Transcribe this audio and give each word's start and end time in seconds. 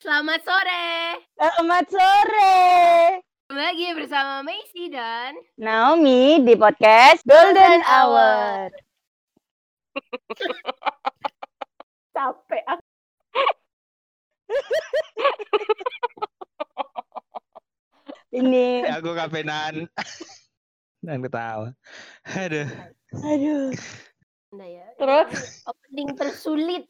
Selamat 0.00 0.40
sore. 0.40 1.20
Selamat 1.36 1.84
sore. 1.92 2.56
Kembali 3.52 3.66
lagi 3.68 3.86
bersama 3.92 4.40
Macy 4.40 4.88
dan 4.88 5.36
Naomi 5.60 6.40
di 6.40 6.56
podcast 6.56 7.20
Golden 7.28 7.84
Hour. 7.84 8.72
Capek 12.16 12.64
aku. 12.64 12.88
Ini, 18.40 18.88
aku 18.96 19.12
kapenan 19.12 19.84
dan 21.04 21.20
ketawa 21.28 21.76
aduh 22.24 22.72
aduh, 23.20 23.68
Nah 24.56 24.64
ya. 24.64 24.96
Terus? 24.96 25.60
Opening 25.68 26.16
tersulit. 26.16 26.88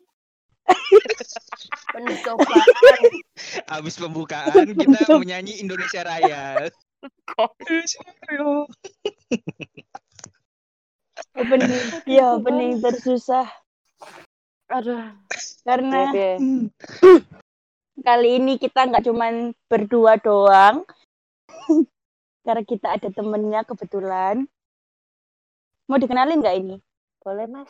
Penuh 1.94 2.16
cobaan. 2.22 3.02
habis 3.66 3.94
pembukaan 3.98 4.66
kita 4.76 5.16
menyanyi 5.16 5.58
Indonesia 5.58 6.04
Raya 6.06 6.68
opening, 11.34 11.82
ya 12.04 12.36
opening 12.36 12.78
tersusah 12.78 13.48
Aduh. 14.70 15.02
karena 15.66 16.14
hmm, 16.38 16.70
kali 18.06 18.38
ini 18.38 18.54
kita 18.56 18.86
nggak 18.86 19.04
cuman 19.06 19.50
berdua 19.66 20.14
doang. 20.22 20.86
Karena 22.40 22.62
kita 22.64 22.96
ada 22.96 23.08
temennya 23.12 23.66
kebetulan. 23.66 24.48
Mau 25.90 25.98
dikenalin 26.00 26.40
nggak 26.40 26.56
ini? 26.56 26.76
Boleh, 27.20 27.46
Mas? 27.50 27.68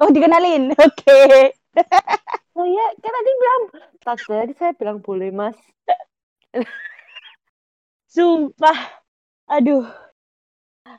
Oh 0.00 0.10
dikenalin, 0.10 0.74
oke. 0.88 1.22
Oh 2.52 2.68
iya, 2.68 2.84
kan 3.00 3.12
tadi 3.16 3.30
bilang. 3.32 3.62
Tadi 4.04 4.52
saya 4.60 4.76
bilang 4.76 5.00
boleh, 5.00 5.32
Mas. 5.32 5.56
Sumpah. 8.12 9.00
Aduh. 9.48 9.88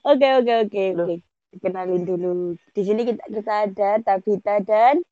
Oke, 0.01 0.27
oke, 0.41 0.53
oke, 0.65 0.83
oke. 0.97 1.15
Kenalin 1.61 2.09
dulu. 2.09 2.57
Di 2.73 2.81
sini 2.81 3.05
kita, 3.05 3.21
kita 3.29 3.69
ada 3.69 4.01
Tabita 4.01 4.65
dan 4.65 5.05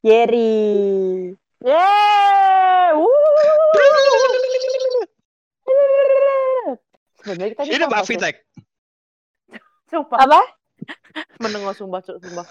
Yeri. 0.00 1.36
Yeay! 1.60 2.96
Wuh. 2.96 3.04
Sebenarnya 7.20 7.52
kita 7.52 7.68
ini 7.68 7.84
Pak 7.88 8.04
Vitek 8.08 8.34
Sumpah. 9.92 10.18
Apa? 10.24 10.40
Menengok 11.40 11.76
sumpah, 11.76 12.00
sumpah. 12.00 12.48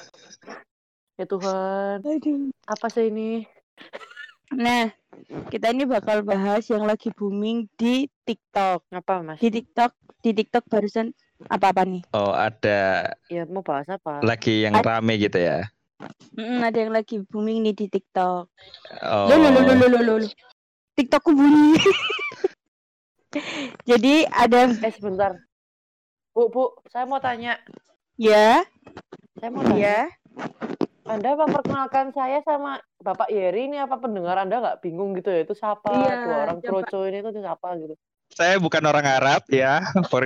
Ya 1.13 1.25
Tuhan, 1.29 2.01
Aduh. 2.01 2.49
apa 2.65 2.87
sih 2.89 3.13
ini? 3.13 3.45
Nah, 4.49 4.89
kita 5.53 5.69
ini 5.69 5.85
bakal 5.85 6.25
bahas 6.25 6.65
yang 6.73 6.89
lagi 6.89 7.13
booming 7.13 7.69
di 7.77 8.09
TikTok. 8.25 8.89
Apa, 8.89 9.21
Mas? 9.21 9.37
Di 9.37 9.49
TikTok, 9.53 9.93
di 10.25 10.31
TikTok 10.33 10.65
barusan 10.65 11.13
apa-apa 11.49 11.85
nih? 11.85 12.01
oh 12.17 12.33
ada 12.33 13.13
Ya 13.29 13.45
mau 13.45 13.61
bahas 13.61 13.85
apa? 13.89 14.25
lagi 14.25 14.65
yang 14.65 14.73
Ad- 14.73 14.85
rame 14.85 15.17
gitu 15.21 15.37
ya 15.37 15.69
Mm, 16.33 16.65
ada 16.65 16.77
yang 16.81 16.89
lagi 16.89 17.21
booming 17.29 17.61
nih 17.61 17.77
di 17.77 17.85
TikTok. 17.93 18.49
oh 19.05 19.37
loh, 19.37 19.53
loh, 19.53 19.61
loh, 19.61 19.75
loh, 19.85 20.01
loh, 20.01 20.17
loh. 20.17 20.31
TikTokku 20.97 21.29
bunyi. 21.29 21.77
Jadi 23.89 24.25
ada 24.33 24.65
Eh, 24.81 24.89
sebentar. 24.93 25.37
Bu, 26.33 26.49
Bu, 26.49 26.73
saya 26.89 27.05
mau 27.05 27.21
tanya. 27.21 27.61
ya, 28.17 28.65
Saya 29.37 29.49
mau 29.53 29.61
tanya. 29.61 29.77
ya. 29.77 29.99
Anda 31.03 31.35
memperkenalkan 31.35 32.15
saya 32.15 32.39
sama 32.47 32.79
Bapak 33.03 33.27
Yeri 33.27 33.67
ini 33.67 33.75
apa 33.75 33.99
pendengar 33.99 34.39
Anda 34.39 34.63
nggak 34.63 34.79
bingung 34.79 35.11
gitu 35.19 35.27
ya? 35.27 35.43
Itu 35.43 35.51
siapa? 35.53 35.91
Iya, 35.91 36.13
Dua 36.23 36.37
orang 36.47 36.59
kroco 36.63 36.99
ini 37.03 37.19
tuh 37.19 37.35
siapa 37.35 37.67
gitu. 37.77 37.95
saya 38.33 38.57
bukan 38.57 38.81
orang 38.89 39.05
Arab 39.05 39.45
ya 39.45 39.77
for 40.09 40.25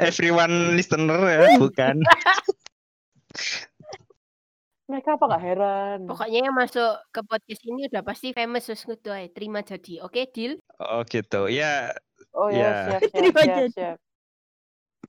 everyone 0.00 0.72
listener 0.72 1.20
ya 1.20 1.52
bukan 1.62 2.00
Mereka 4.84 5.16
apa 5.16 5.24
nggak 5.26 5.42
heran? 5.42 5.98
Pokoknya 6.04 6.38
yang 6.44 6.54
masuk 6.54 6.92
ke 7.08 7.20
podcast 7.24 7.62
ini 7.64 7.88
udah 7.88 8.04
pasti 8.04 8.36
famous 8.36 8.68
terus 8.68 8.84
gitu 8.84 9.08
aja. 9.08 9.28
Terima 9.32 9.64
jadi. 9.64 10.04
Oke, 10.04 10.28
deal? 10.28 10.60
oh 10.76 11.00
gitu 11.08 11.48
ya 11.48 11.88
Oh 12.34 12.50
Iya. 12.50 12.60
ya, 12.60 12.70
siap, 12.84 13.00
siap, 13.08 13.14
Terima 13.16 13.40
siap, 13.40 13.56
jadi. 13.56 13.70
siap. 13.72 13.98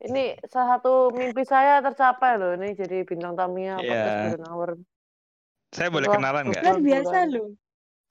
Ini 0.05 0.23
salah 0.45 0.77
satu 0.77 1.09
mimpi 1.11 1.41
saya 1.41 1.81
tercapai 1.81 2.37
loh. 2.37 2.53
Ini 2.53 2.73
jadi 2.73 3.01
bintang 3.01 3.33
tamunya 3.33 3.75
podcast 3.75 3.89
Iya. 3.89 4.21
Golden 4.29 4.45
Hour. 4.45 4.69
saya 5.69 5.89
boleh 5.89 6.07
Wah, 6.07 6.15
kenalan 6.15 6.43
nggak 6.47 6.61
Bulan-bulan. 6.61 6.85
biasa 6.85 7.17
loh. 7.27 7.49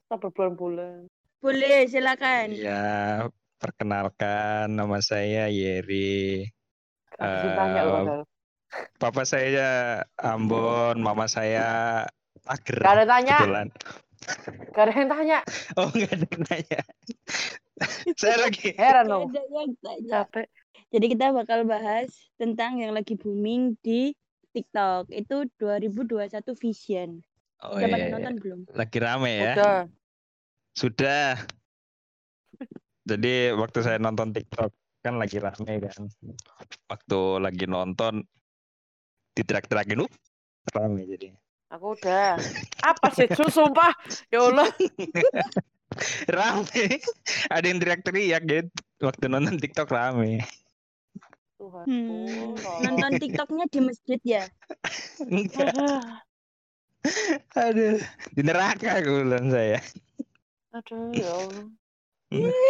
Kita 0.05 0.15
berbulan-bulan. 0.19 0.97
Boleh, 1.39 1.77
silakan. 1.85 2.45
ya 2.51 2.83
perkenalkan 3.55 4.69
nama 4.69 4.97
saya 4.99 5.47
Yeri 5.47 6.45
tanya 7.15 7.81
loh. 7.81 8.01
Eh, 8.11 8.21
papa 8.97 9.23
saya 9.23 10.01
Ambon 10.15 10.99
mama 10.99 11.25
saya 11.25 12.03
Tager 12.43 12.77
Gak 12.77 12.91
ada 12.91 12.99
yang 12.99 13.09
tanya. 13.09 13.35
kebetulan 13.37 13.67
Gak 14.69 14.83
ada 14.83 14.93
yang 14.93 15.09
tanya. 15.09 15.37
oh 15.79 15.87
nggak 15.89 16.11
ada 16.11 16.25
yang 16.27 16.41
nanya 16.43 16.81
saya 18.13 18.35
lagi 18.41 18.69
Heran 18.75 19.05
dong. 19.07 19.31
tanya. 19.79 20.09
Capek. 20.27 20.45
Jadi 20.95 21.11
kita 21.11 21.35
bakal 21.35 21.67
bahas 21.67 22.07
tentang 22.39 22.79
yang 22.79 22.95
lagi 22.95 23.19
booming 23.19 23.75
di 23.83 24.15
TikTok. 24.55 25.11
Itu 25.11 25.43
2021 25.59 26.55
Vision. 26.55 27.19
oh, 27.59 27.75
Udah 27.75 27.87
pada 27.91 27.99
iya, 27.99 28.07
iya. 28.07 28.13
nonton 28.15 28.35
belum? 28.39 28.59
lagi 28.71 28.97
rame 29.03 29.31
ya 29.35 29.53
Udah. 29.59 29.79
Sudah. 30.71 31.31
Jadi 33.03 33.51
waktu 33.59 33.79
saya 33.83 33.99
nonton 33.99 34.31
TikTok 34.31 34.71
kan 35.03 35.19
lagi 35.19 35.43
rame 35.43 35.83
kan. 35.83 36.07
Waktu 36.87 37.19
lagi 37.43 37.67
nonton 37.67 38.23
diterak-terakin 39.35 39.99
uh, 39.99 40.11
rame 40.71 41.03
jadi. 41.11 41.35
Aku 41.75 41.99
udah. 41.99 42.39
Apa 42.87 43.11
sih? 43.11 43.27
Su- 43.35 43.51
Sumpah. 43.51 43.91
Ya 44.31 44.47
Allah. 44.47 44.71
Rame. 46.39 47.03
Ada 47.51 47.65
yang 47.67 47.79
teriak-teriak 47.83 48.41
gitu. 48.47 48.71
Waktu 49.03 49.27
nonton 49.27 49.59
TikTok 49.59 49.91
rame. 49.91 50.39
Hmm, 51.83 52.55
nonton 52.87 53.11
TikToknya 53.19 53.65
di 53.67 53.79
masjid 53.83 54.19
ya? 54.23 54.43
Enggak. 55.19 55.75
Aduh. 57.67 57.99
Di 58.31 58.41
neraka 58.41 59.03
bilang 59.03 59.51
saya. 59.51 59.83
Aduh, 60.71 61.11
ya 61.11 61.27
Allah. 61.27 61.67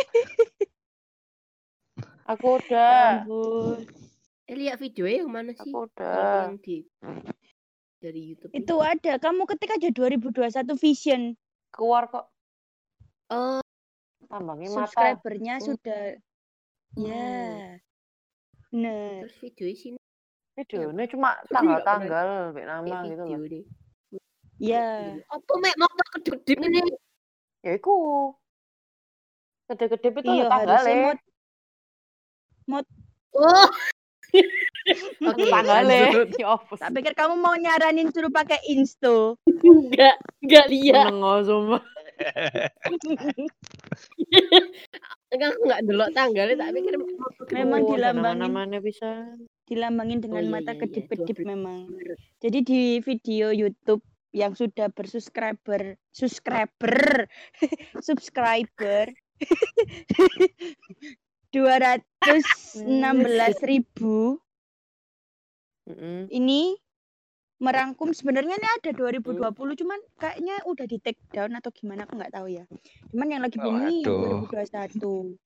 Aku 2.25 2.57
Ya 2.57 2.65
udah. 2.65 3.05
ampun. 3.21 3.85
Eh, 4.45 4.55
lihat 4.57 4.81
videonya 4.81 5.21
yang 5.21 5.29
mana 5.29 5.53
sih? 5.53 5.69
Aku 5.69 5.85
udah. 5.85 6.49
yang 6.49 6.57
di 6.57 6.85
dari 8.01 8.21
YouTube. 8.33 8.49
Itu 8.53 8.81
ada. 8.81 9.21
Kamu 9.21 9.45
ketik 9.45 9.77
aja 9.77 9.89
2021 9.93 10.73
Vision. 10.77 11.21
Keluar 11.69 12.09
kok. 12.09 12.25
Oh, 13.29 13.61
Tambangin 14.25 14.73
mata. 14.73 14.89
Subscribernya 14.89 15.61
Hmm. 15.61 15.65
sudah. 15.65 16.03
Ya. 16.97 17.77
Bener. 18.75 19.23
terus 19.23 19.35
videonya 19.39 19.75
sini. 19.79 19.99
Videonya 20.59 21.05
cuma 21.07 21.39
tanggal-tanggal, 21.47 22.51
mbak 22.51 22.65
nama 22.67 22.95
gitu 23.07 23.23
video 23.23 23.39
loh. 23.39 23.47
deh. 23.47 23.65
Ya. 24.59 25.15
Apa 25.31 25.51
mek 25.63 25.75
mau 25.79 25.87
kedip 26.19 26.59
ini? 26.59 26.83
Ya 27.63 27.79
iku. 27.79 27.95
Gede-gede 29.71 30.11
itu 30.11 30.19
Iya, 30.27 30.43
ya 30.43 30.45
tanggal 30.51 30.75
harusnya 30.75 30.91
ya. 30.91 31.13
mod 32.67 32.85
Oh. 33.35 33.69
Oke, 35.31 35.43
tanggal 35.47 35.83
ya. 35.87 36.07
apa 36.51 36.73
Tak 36.75 36.91
pikir 36.91 37.13
kamu 37.15 37.35
mau 37.39 37.55
nyaranin 37.55 38.11
suruh 38.11 38.31
pakai 38.31 38.59
Insto. 38.75 39.39
Enggak, 39.47 40.19
enggak 40.43 40.65
lihat. 40.67 41.15
Menengok 41.15 41.39
sumpah. 41.47 41.83
Enggak 45.31 45.49
aku 45.51 45.61
enggak 45.67 45.81
delok 45.83 46.09
tanggalnya 46.15 46.55
tak 46.55 46.71
pikir 46.75 46.93
Memang 47.51 47.81
Oh, 47.85 47.95
dilambangin. 47.95 48.39
nama-namanya 48.39 48.79
bisa. 48.79 49.35
Dilambangin 49.65 50.21
dengan 50.21 50.45
iya, 50.45 50.51
mata 50.51 50.71
iya, 50.71 50.77
iya. 50.77 50.81
kedip-kedip 50.85 51.37
12 51.41 51.51
memang. 51.51 51.79
Jadi 52.39 52.59
di 52.61 52.81
video 53.01 53.49
YouTube 53.49 54.03
yang 54.35 54.53
sudah 54.53 54.91
bersubscriber, 54.91 55.95
subscriber, 56.11 57.25
subscriber, 58.05 59.07
216 61.55 62.83
ribu 63.63 64.35
Mm-mm. 65.87 66.27
ini 66.27 66.75
merangkum 67.55 68.11
sebenarnya 68.11 68.55
ini 68.55 68.67
ada 68.67 68.91
2020 68.91 69.39
cuman 69.75 69.99
kayaknya 70.15 70.59
udah 70.65 70.85
di 70.85 70.97
take 70.99 71.21
down 71.31 71.55
atau 71.55 71.71
gimana 71.71 72.03
aku 72.03 72.15
nggak 72.15 72.33
tahu 72.33 72.47
ya. 72.49 72.67
Cuman 73.09 73.27
yang 73.27 73.41
lagi 73.41 73.57
Oh, 73.57 73.63
booming 73.63 74.03
aduh. 74.03 74.43
2021. 74.51 75.39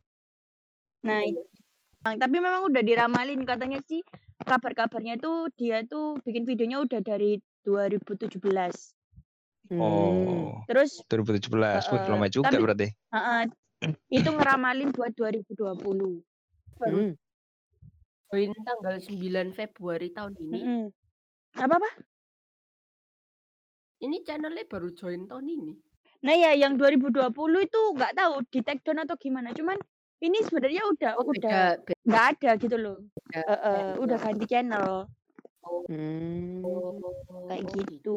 Nah, 1.00 1.22
itu. 1.22 1.42
tapi 2.02 2.36
memang 2.36 2.66
udah 2.66 2.82
diramalin 2.82 3.42
katanya 3.44 3.80
sih 3.86 4.02
kabar-kabarnya 4.42 5.16
tuh 5.16 5.54
dia 5.54 5.86
tuh 5.86 6.18
bikin 6.22 6.44
videonya 6.44 6.82
udah 6.82 7.00
dari 7.00 7.38
2017. 7.62 8.96
Hmm. 9.70 9.78
Oh, 9.78 10.66
Terus 10.66 11.06
2017. 11.06 11.86
Wih, 11.86 11.94
Heeh, 11.94 12.10
lama 12.10 12.28
juga 12.28 12.50
tapi- 12.50 12.64
berarti. 12.64 12.88
heeh, 12.90 13.42
itu 14.10 14.30
ngeramalin 14.30 14.90
buat 14.90 15.14
2020. 15.14 16.26
Baru 16.76 17.14
Hmm. 18.32 18.54
tanggal 18.60 18.96
9 18.98 19.54
Februari 19.54 20.10
tahun 20.10 20.34
ini. 20.40 20.58
Mm-mm. 20.58 20.84
Apa 21.58 21.76
apa? 21.82 21.90
Ini 24.00 24.24
channelnya 24.24 24.64
baru 24.70 24.94
join 24.94 25.28
tahun 25.28 25.46
ini. 25.50 25.72
Nah 26.20 26.36
ya 26.36 26.52
yang 26.56 26.76
2020 26.76 27.32
itu 27.64 27.82
nggak 27.96 28.14
tahu 28.16 28.34
di 28.52 28.60
take 28.64 28.84
down 28.84 29.04
atau 29.04 29.16
gimana. 29.16 29.56
Cuman 29.56 29.80
ini 30.20 30.40
sebenarnya 30.44 30.84
udah 30.88 31.12
Oh, 31.16 31.28
udah 31.28 31.80
nggak 32.04 32.26
ada 32.36 32.52
gitu 32.60 32.76
loh. 32.76 32.98
beda 33.32 33.40
eh, 33.40 33.56
channel. 33.56 34.04
udah 34.04 34.18
ganti 34.20 34.46
channel 34.48 34.92
Hmm. 35.90 36.64
Oh, 36.66 36.98
kayak 37.50 37.66
oh, 37.66 37.74
gitu. 37.76 38.16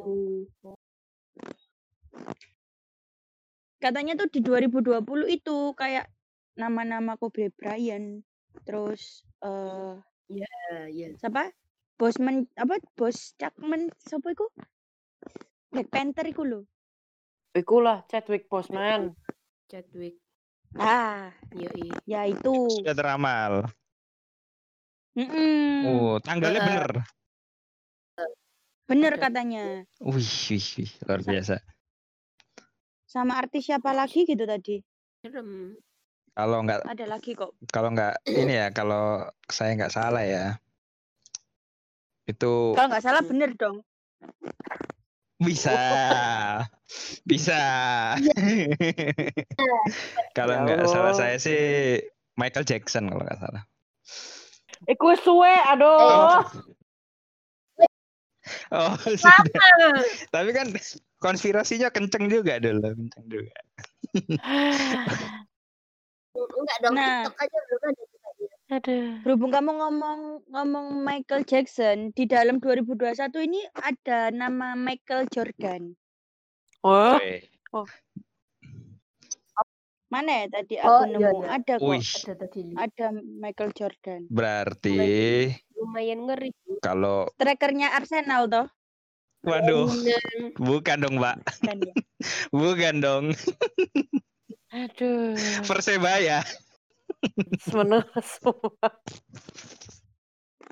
Katanya 3.83 4.15
tuh 4.15 4.29
di 4.31 4.41
2020 4.41 5.27
itu 5.27 5.75
kayak 5.75 6.07
nama-nama 6.55 7.19
Kobe 7.19 7.51
Bryant, 7.53 8.23
terus 8.65 9.27
eh 9.43 9.99
Ya, 10.33 10.49
ya. 10.89 11.13
siapa? 11.21 11.53
Bosman 11.97 12.49
apa? 12.59 12.81
Bos 12.99 13.37
Chapman 13.39 13.93
siapa 14.03 14.33
iku? 14.33 14.49
Black 15.73 15.89
Panther 15.89 16.27
iku 16.29 16.43
lho. 16.45 16.61
Iku 17.53 17.85
lah 17.85 18.05
Chadwick 18.09 18.49
Boseman. 18.49 19.13
Chadwick. 19.69 20.17
Ah, 20.77 21.29
Yoi. 21.53 21.93
ya 22.09 22.25
itu. 22.25 22.81
Sudah 22.81 22.97
teramal. 22.97 23.69
Mm-mm. 25.13 25.85
Oh, 25.85 26.17
tanggalnya 26.25 26.65
Heeh. 26.65 26.69
bener. 26.73 26.93
Bener 28.89 29.13
katanya. 29.21 29.65
Wih, 30.01 30.33
wih, 30.49 30.65
wih, 30.81 30.91
luar 31.05 31.21
biasa. 31.21 31.61
Sama 33.05 33.37
artis 33.37 33.69
siapa 33.69 33.93
lagi 33.93 34.25
gitu 34.25 34.49
tadi? 34.49 34.81
Serem. 35.21 35.77
Kalau 36.33 36.65
nggak 36.65 36.89
Ada 36.89 37.05
lagi 37.05 37.37
kok. 37.37 37.53
kalau 37.69 37.93
nggak 37.93 38.25
ini 38.33 38.57
ya, 38.57 38.73
kalau 38.73 39.29
saya 39.53 39.77
nggak 39.77 39.93
salah 39.93 40.25
ya, 40.25 40.57
itu 42.31 42.53
Kalau 42.77 42.89
nggak 42.89 43.05
salah 43.05 43.23
bener 43.27 43.51
dong. 43.59 43.83
bisa, 45.43 45.75
bisa. 47.31 47.59
kalau 50.39 50.55
Ya 50.55 50.63
nggak 50.63 50.87
salah 50.87 51.15
saya 51.19 51.37
sih 51.41 51.61
Michael 52.39 52.63
Jackson 52.63 53.11
kalau 53.11 53.27
nggak 53.27 53.41
salah. 53.43 53.63
Iku 54.87 55.15
suwe, 55.19 55.55
aduh. 55.67 56.43
Oh, 58.75 58.95
sudah. 59.23 59.47
Tapi 60.35 60.51
kan 60.51 60.75
konspirasinya 61.23 61.91
kenceng 61.95 62.27
juga 62.27 62.59
dulu, 62.59 62.95
kenceng 62.95 63.27
juga. 63.31 63.55
Enggak 66.35 66.79
dong, 66.83 66.95
Nah. 66.99 67.27
TikTok 67.27 67.39
aja 67.39 67.59
kita. 67.67 68.12
Aduh. 68.73 69.21
Berhubung 69.21 69.53
kamu 69.53 69.69
ngomong 69.77 70.21
ngomong 70.49 70.87
Michael 71.05 71.45
Jackson, 71.45 72.09
di 72.17 72.25
dalam 72.25 72.57
2021 72.57 73.29
ini 73.45 73.61
ada 73.77 74.33
nama 74.33 74.73
Michael 74.73 75.29
Jordan. 75.29 75.93
Wah, 76.81 77.21
Oke. 77.21 77.93
Mana 80.09 80.45
ya 80.45 80.61
tadi 80.61 80.77
Oh, 80.77 81.01
aku 81.01 81.05
iya, 81.05 81.13
nemu? 81.21 81.37
iya. 81.39 81.49
Ada 81.57 81.75
kok. 81.77 81.89
Wih, 81.89 82.05
Ada 82.05 82.33
tadi 82.37 82.61
Ada 82.77 83.07
Michael 83.17 83.71
Jordan. 83.73 84.21
berarti 84.29 84.97
lumayan 85.73 86.21
ngeri. 86.25 86.51
kalau 86.81 87.29
Strikernya 87.33 87.93
Arsenal 87.93 88.45
toh? 88.47 88.67
waduh, 89.43 89.89
Bener. 89.91 90.23
bukan 90.55 90.97
dong, 91.01 91.17
Mbak. 91.19 91.37
Kan 91.61 91.77
ya. 91.83 91.93
Bukan 92.55 92.95
dong. 93.03 93.25
aduh. 94.71 95.35
Persebaya. 95.67 96.41
Semeneng 97.59 98.03
semua. 98.21 98.89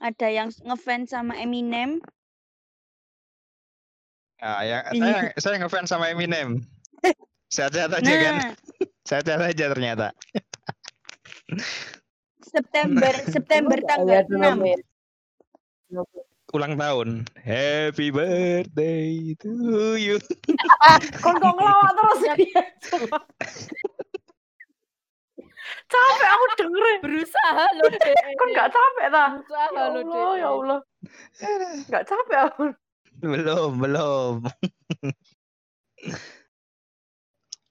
Ada 0.00 0.29
yang 0.29 0.49
ngefans 0.64 1.12
sama 1.12 1.37
Eminem. 1.37 2.00
Yang 4.41 4.97
Iya. 4.97 4.97
saya 4.97 5.19
saya 5.37 5.56
ngefans 5.61 5.88
sama 5.93 6.08
Eminem. 6.08 6.64
Sehat-sehat 7.55 7.93
aja 7.93 8.14
kan? 8.17 8.35
Nah, 8.41 8.52
Sehat-sehat 9.08 9.43
aja 9.43 9.64
ternyata. 9.69 10.06
September 12.41 13.12
September 13.35 13.76
Emang 13.76 13.88
tanggal 13.91 14.06
nggak 14.06 14.20
ada 14.25 14.35
6. 14.35 14.41
nama 14.41 14.64
ya? 14.64 14.79
Ulang 16.50 16.75
tahun. 16.75 17.08
Happy 17.38 18.11
birthday 18.11 19.38
to 19.38 19.53
you. 19.94 20.17
Kon 21.20 21.37
kok 21.37 21.53
ngelawak 21.55 21.91
terus 21.94 22.20
ya. 22.25 22.35
Capek 25.87 26.28
aku 26.28 26.44
dengerin. 26.56 26.99
Berusaha 27.00 27.64
loh, 27.75 27.88
Dek. 27.90 28.14
Kon 28.34 28.49
gak 28.52 28.70
capek 28.70 29.06
ta? 29.08 29.25
Berusaha 29.32 29.64
Ya 29.64 29.70
loh, 29.70 29.82
Allah, 29.82 30.02
Dek. 30.02 30.34
ya 30.37 30.49
Allah. 30.49 30.78
Gak 31.87 32.05
capek 32.05 32.38
aku. 32.44 32.64
Belum, 33.20 33.70
belum. 33.76 34.34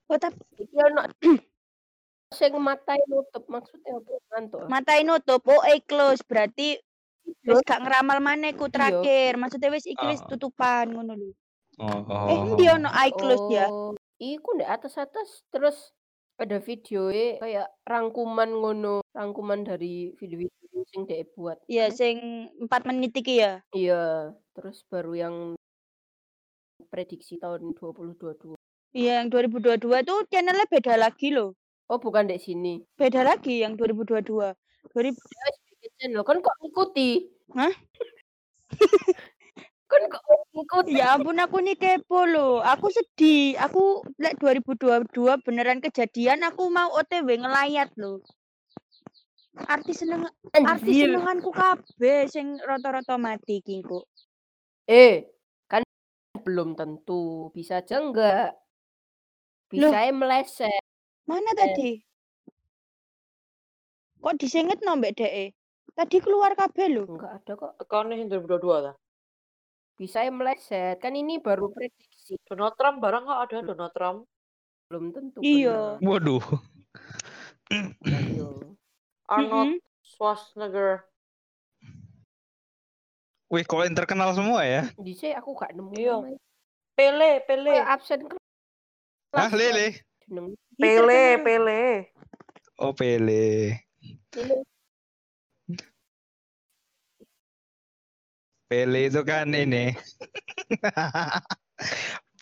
Oh, 0.06 0.18
tapi 0.18 0.38
Iki 0.58 0.74
ono 0.76 1.02
sing 2.30 2.52
matai 2.56 2.98
nutup 3.06 3.42
maksudnya 3.46 3.90
apa? 3.92 4.10
Ngantuk. 4.30 4.60
matai 4.66 5.00
nutup. 5.02 5.42
Oh, 5.44 5.62
eh 5.62 5.78
close. 5.80 6.22
Berarti 6.22 6.78
wis 7.42 7.62
gak 7.62 7.80
ngeramal 7.80 8.18
maneh 8.18 8.54
ku 8.54 8.66
Iya. 8.66 8.72
terakhir. 8.72 9.38
Maksudnya 9.38 9.70
wis 9.70 9.86
iki 9.86 10.02
wis 10.04 10.22
Oh. 10.22 10.28
tutupan 10.28 10.90
ngono 10.90 11.14
lho. 11.14 11.30
Oh, 11.78 12.28
Eh, 12.28 12.36
endi 12.36 12.66
ono 12.68 12.90
eye 12.92 13.10
close 13.10 13.46
ya? 13.48 13.66
Oh, 13.66 13.94
iku 14.18 14.52
ndek 14.52 14.68
atas-atas 14.68 15.46
terus 15.48 15.94
ada 16.40 16.58
videonya 16.58 17.36
kayak 17.38 17.68
rangkuman 17.84 18.50
ngono, 18.50 19.04
rangkuman 19.12 19.60
dari 19.60 20.16
video-video 20.16 20.80
sing 20.88 21.04
dek 21.04 21.36
buat. 21.36 21.60
Iya, 21.68 21.92
sing 21.92 22.48
4 22.56 22.82
menit 22.88 23.12
iki 23.14 23.44
ya. 23.44 23.60
Iya, 23.76 24.32
terus 24.56 24.82
baru 24.88 25.12
yang 25.14 25.36
prediksi 26.88 27.36
tahun 27.36 27.76
2022. 27.76 28.56
Iya, 28.96 29.22
yang 29.22 29.28
2022 29.30 30.02
tuh 30.02 30.18
channelnya 30.32 30.66
beda 30.66 30.94
lagi 30.98 31.30
loh. 31.30 31.54
Oh, 31.86 31.98
bukan 32.00 32.26
dek 32.26 32.42
sini. 32.42 32.82
Beda 32.96 33.22
lagi 33.22 33.62
yang 33.62 33.76
2022. 33.78 34.56
2000 34.90 35.20
Ya, 35.20 35.42
wis 35.46 35.56
bikin 35.68 35.90
channel 36.00 36.22
kan 36.26 36.40
kok 36.40 36.56
ngikuti? 36.64 37.30
Hah? 37.54 37.74
kan 39.90 40.02
kok 40.06 40.22
ngikuti? 40.54 40.94
Ya 40.94 41.18
ampun 41.18 41.42
aku 41.42 41.58
nih 41.58 41.74
kepo 41.74 42.22
loh. 42.30 42.62
Aku 42.62 42.86
sedih. 42.94 43.58
Aku 43.58 44.06
lek 44.22 44.38
2022 44.38 45.10
beneran 45.42 45.82
kejadian 45.82 46.46
aku 46.46 46.70
mau 46.70 46.94
OTW 46.94 47.42
ngelayat 47.42 47.90
loh. 47.98 48.22
Artis 49.66 50.06
seneng 50.06 50.30
artis 50.54 50.94
Anjir. 50.94 51.10
senenganku 51.10 51.50
kabeh 51.50 52.30
sing 52.30 52.62
rata-rata 52.62 53.18
mati 53.18 53.58
kok. 53.60 54.06
Eh, 54.86 55.26
kan 55.66 55.82
belum 56.46 56.78
tentu. 56.78 57.50
Bisa 57.50 57.82
aja 57.82 57.98
enggak. 57.98 58.54
Loh. 59.74 59.90
Bisa 59.90 60.14
meleset. 60.14 60.82
Mana 61.26 61.50
tadi? 61.58 61.98
Kok 64.22 64.36
disenget 64.38 64.78
no 64.86 64.94
mbak 64.94 65.18
DE? 65.18 65.50
Tadi 65.98 66.16
keluar 66.22 66.54
kabeh 66.54 66.86
loh. 66.94 67.06
Enggak 67.10 67.42
ada 67.42 67.52
kok. 67.58 67.72
Tekan 67.82 68.14
nih 68.14 68.30
2022 68.30 68.86
ta. 68.86 68.92
Bisa 70.00 70.24
meleset. 70.32 70.96
Kan 70.96 71.12
ini 71.12 71.36
baru 71.36 71.68
prediksi. 71.68 72.40
Donald 72.48 72.72
Trump 72.80 73.04
barang 73.04 73.28
gak 73.28 73.40
ada 73.52 73.56
Donald 73.60 73.92
Trump. 73.92 74.18
Belum 74.88 75.12
tentu 75.12 75.44
Iya. 75.44 76.00
benar. 76.00 76.08
Waduh. 76.08 76.44
Ayo. 78.08 78.48
Arnold 79.28 79.76
Mm-mm. 79.76 79.84
Schwarzenegger. 80.00 81.04
Wih, 83.52 83.66
kok 83.68 83.84
yang 83.84 83.98
terkenal 83.98 84.32
semua 84.32 84.64
ya? 84.64 84.88
Di 84.96 85.12
sini 85.12 85.36
aku 85.36 85.52
gak 85.52 85.76
nemu 85.76 85.92
Iya. 85.92 86.16
Pele, 86.96 87.44
Pele. 87.44 87.76
Kayak 87.76 87.92
absen. 88.00 88.20
Hah, 89.36 89.52
Lele? 89.52 90.00
Pele, 90.80 91.12
terkenal. 91.12 91.44
Pele. 91.44 91.82
Oh, 92.80 92.92
Pele. 92.96 93.76
Lele. 94.32 94.56
Pele 98.70 99.10
itu 99.10 99.26
kan 99.26 99.50
ini. 99.50 99.90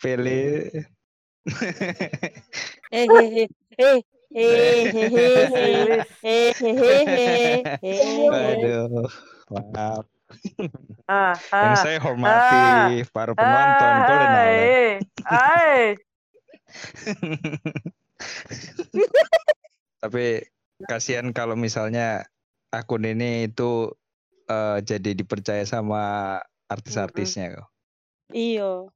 Pele. 0.05 0.69
Aduh, 8.29 9.09
maaf. 9.49 10.05
Ah, 11.09 11.33
ah, 11.49 11.73
Yang 11.73 11.77
saya 11.81 11.99
hormati 12.05 12.61
ah, 12.61 13.09
para 13.09 13.33
penonton 13.33 13.93
ah, 14.05 14.45
eh, 14.53 15.01
Tapi 20.05 20.45
kasihan 20.85 21.33
kalau 21.33 21.57
misalnya 21.57 22.29
akun 22.69 23.09
ini 23.09 23.49
itu 23.49 23.97
eh, 24.49 24.79
jadi 24.83 25.11
dipercaya 25.13 25.63
sama 25.69 26.37
artis-artisnya 26.69 27.61
kok. 27.61 27.69
Iya. 28.33 28.89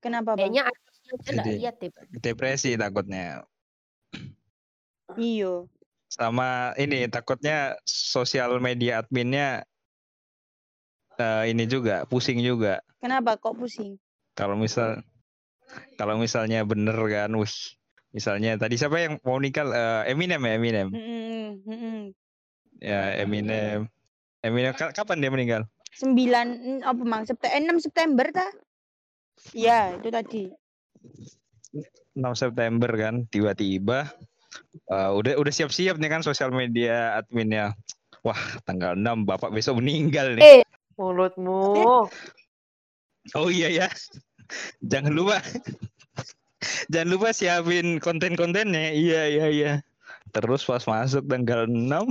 Kenapa 0.00 0.36
bang? 0.36 0.52
Kayaknya 0.52 0.62
artis 0.68 0.96
aja 0.96 1.12
nggak 1.12 1.46
Jadi- 1.46 1.58
lihat 1.60 1.74
deh. 1.80 1.90
Depresi 2.20 2.70
takutnya. 2.76 3.44
Iyo. 5.16 5.70
Sama 6.06 6.72
ini 6.78 7.08
takutnya 7.10 7.74
sosial 7.84 8.56
media 8.62 9.02
adminnya 9.04 9.64
eh, 11.16 11.44
ini 11.50 11.64
juga 11.66 12.04
pusing 12.06 12.38
juga. 12.44 12.84
Kenapa 13.00 13.40
kok 13.40 13.56
pusing? 13.56 13.96
Kalau 14.36 14.54
misal 14.56 15.00
kalau 15.98 16.14
misalnya 16.20 16.62
bener 16.62 16.94
kan, 17.10 17.32
wih, 17.34 17.56
misalnya 18.14 18.54
tadi 18.60 18.78
siapa 18.78 19.02
yang 19.02 19.14
mau 19.26 19.40
nikah? 19.40 19.66
Eh, 19.66 20.12
Eminem 20.14 20.40
ya 20.44 20.52
Eminem. 20.54 20.88
Mm-mm, 20.92 21.44
mm-mm. 21.66 21.98
Ya 22.78 23.16
Eminem. 23.18 23.88
Eminem 24.46 24.72
ka- 24.78 24.94
kapan 24.94 25.18
dia 25.18 25.30
meninggal? 25.34 25.62
Sembilan 25.90 26.46
mm, 26.46 26.80
apa 26.86 27.02
mang 27.02 27.26
September 27.26 27.58
enam 27.58 27.78
September 27.82 28.26
ta? 28.30 28.46
Iya 29.50 29.98
itu 29.98 30.08
tadi. 30.14 30.44
6 32.16 32.22
September 32.32 32.88
kan 32.94 33.28
tiba-tiba 33.28 34.08
eh, 34.88 35.10
udah 35.12 35.36
udah 35.36 35.52
siap-siap 35.52 35.98
nih 35.98 36.10
kan 36.14 36.22
sosial 36.22 36.54
media 36.54 37.18
adminnya. 37.18 37.74
Wah, 38.24 38.38
tanggal 38.64 38.94
6 38.94 39.26
Bapak 39.26 39.50
besok 39.50 39.82
meninggal 39.82 40.38
nih. 40.38 40.62
Eh, 40.62 40.64
Mulutmu. 40.96 42.06
Oh 43.34 43.48
iya 43.50 43.68
ya. 43.68 43.88
Jangan 44.80 45.12
lupa. 45.12 45.42
Jangan 46.88 47.08
lupa 47.10 47.28
siapin 47.34 47.98
konten-kontennya. 47.98 48.94
Iya 48.94 49.22
iya 49.28 49.46
iya. 49.50 49.72
Terus 50.30 50.64
pas 50.64 50.82
masuk 50.86 51.26
tanggal 51.26 51.68
6 51.68 52.06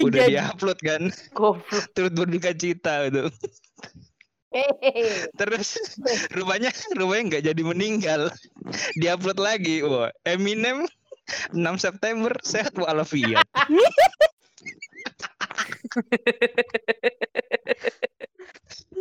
udah 0.00 0.24
jadi. 0.28 0.32
diupload 0.38 0.78
kan. 0.84 1.02
Goblok. 1.32 1.84
Turut 1.96 2.12
berduka 2.12 2.52
cita 2.54 3.08
itu. 3.08 3.28
Terus 5.34 5.68
rupanya 6.30 6.70
rupanya 6.94 7.22
nggak 7.34 7.44
jadi 7.50 7.62
meninggal. 7.64 8.30
Diupload 9.00 9.38
lagi. 9.42 9.82
Wah, 9.82 10.14
Eminem 10.22 10.86
6 11.50 11.58
September 11.80 12.30
sehat 12.44 12.76
walafiat. 12.76 13.42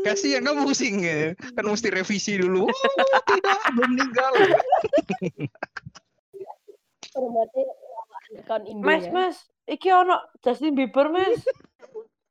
Kasihan 0.04 0.44
kamu 0.44 0.68
pusing 0.68 1.06
ya. 1.06 1.32
Kan 1.56 1.66
mesti 1.70 1.88
revisi 1.94 2.36
dulu. 2.42 2.68
Oh, 2.68 3.22
tidak, 3.30 3.60
belum 3.78 3.90
meninggal. 3.96 4.34
Indo 8.68 8.84
Mas, 8.84 9.06
ya. 9.06 9.12
mas. 9.14 9.38
Iki 9.64 9.90
ono 9.94 10.20
Justin 10.44 10.76
Bieber, 10.76 11.08
mas. 11.10 11.40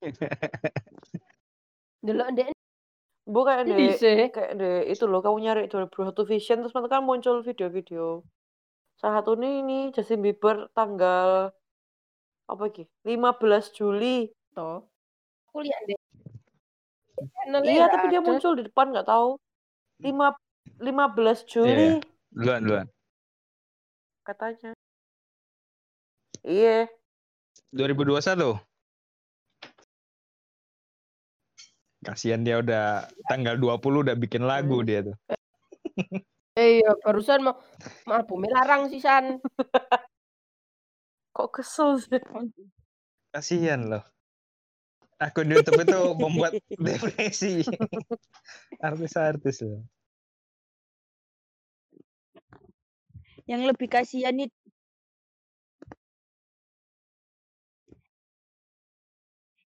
Dulu 2.06 2.22
ndek 2.34 2.50
Bu 3.22 3.46
kayak 3.46 3.70
di 3.70 3.72
Bisa. 3.78 4.26
kayak 4.34 4.58
di 4.58 4.70
itu 4.90 5.06
loh 5.06 5.22
kamu 5.22 5.38
nyari 5.38 5.70
2021 5.70 6.26
Vision 6.26 6.58
terus 6.58 6.74
nanti 6.74 6.90
kan 6.90 7.06
muncul 7.06 7.38
video-video 7.46 8.26
salah 8.98 9.22
satu 9.22 9.38
nih 9.38 9.62
ini 9.62 9.78
Justin 9.94 10.26
Bieber 10.26 10.66
tanggal 10.74 11.54
apa 12.50 12.62
iki 12.66 12.82
15 13.06 13.78
Juli 13.78 14.26
toh. 14.50 14.90
Aku 15.48 15.62
lihat 15.62 15.86
deh. 15.86 15.98
Iya 17.62 17.86
tapi 17.86 18.10
dia 18.10 18.18
ada. 18.18 18.26
muncul 18.26 18.58
di 18.58 18.66
depan 18.66 18.90
nggak 18.90 19.06
tahu 19.06 19.38
lima 20.02 20.34
15 20.82 21.46
Juli 21.46 22.02
Duluan, 22.34 22.60
duluan. 22.64 22.86
katanya 24.26 24.74
iya 26.42 26.90
2021. 27.72 28.60
Kasihan 32.02 32.42
dia 32.42 32.58
udah 32.58 33.06
tanggal 33.30 33.56
20 33.56 34.04
udah 34.04 34.16
bikin 34.18 34.44
lagu 34.44 34.84
dia 34.84 35.06
tuh. 35.06 35.16
Eh, 36.52 36.84
iya, 36.84 36.92
barusan 37.00 37.48
mau 37.48 37.56
mau 38.04 38.20
albumnya 38.20 38.52
larang 38.52 38.92
sih 38.92 39.00
San. 39.00 39.40
kok 41.32 41.48
kesel 41.48 41.96
sih 41.96 42.20
Kasihan 43.32 43.88
loh. 43.88 44.04
Akun 45.16 45.48
YouTube 45.48 45.80
itu 45.80 46.00
membuat 46.12 46.52
depresi. 46.76 47.64
Artis-artis 48.84 49.64
loh. 49.64 49.80
Yang 53.48 53.72
lebih 53.72 53.88
kasihan 53.88 54.36
itu 54.36 54.61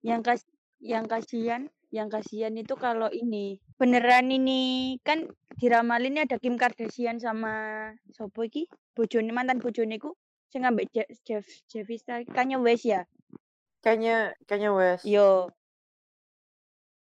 yang 0.06 0.22
kas 0.22 0.46
yang 0.78 1.10
kasihan 1.10 1.66
yang 1.90 2.14
kasihan 2.14 2.54
itu 2.54 2.78
kalau 2.78 3.10
ini. 3.10 3.58
Beneran 3.82 4.30
ini 4.30 4.96
kan 5.02 5.26
diramalinnya 5.58 6.30
ada 6.30 6.38
Kim 6.38 6.62
Kardashian 6.62 7.18
sama 7.18 7.90
sopo 8.14 8.46
iki? 8.46 8.70
Bojone 8.94 9.34
mantan 9.34 9.58
bojone 9.58 9.98
ku 9.98 10.14
sing 10.54 10.64
ngambek 10.64 10.94
Je- 10.94 11.12
Jeff 11.26 11.46
Jeffy 11.66 11.98
Star 11.98 12.22
Kanye 12.30 12.62
West 12.62 12.86
ya? 12.86 13.10
Kayaknya 13.82 14.34
kayaknya 14.50 14.72
wes 14.74 15.02
yo 15.06 15.50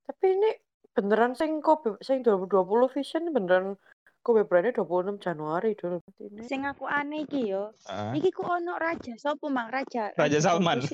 tapi 0.09 0.33
ini 0.33 0.51
beneran 0.97 1.37
sing 1.37 1.61
Kobe 1.61 2.01
sing 2.03 2.25
2020 2.25 2.89
Vision 2.95 3.31
beneran 3.31 3.77
Kobe 4.21 4.45
Bryant 4.45 4.77
26 4.77 5.17
Januari 5.17 5.73
dulu 5.73 5.97
ini 6.21 6.45
sing 6.45 6.69
aku 6.69 6.85
aneh 6.85 7.25
iki 7.25 7.49
yo 7.49 7.73
Ah, 7.89 8.13
iki 8.13 8.29
ku 8.29 8.45
ono 8.45 8.77
raja 8.77 9.17
sopo 9.17 9.49
mang 9.49 9.73
raja 9.73 10.13
Raja 10.13 10.39
Salman. 10.45 10.85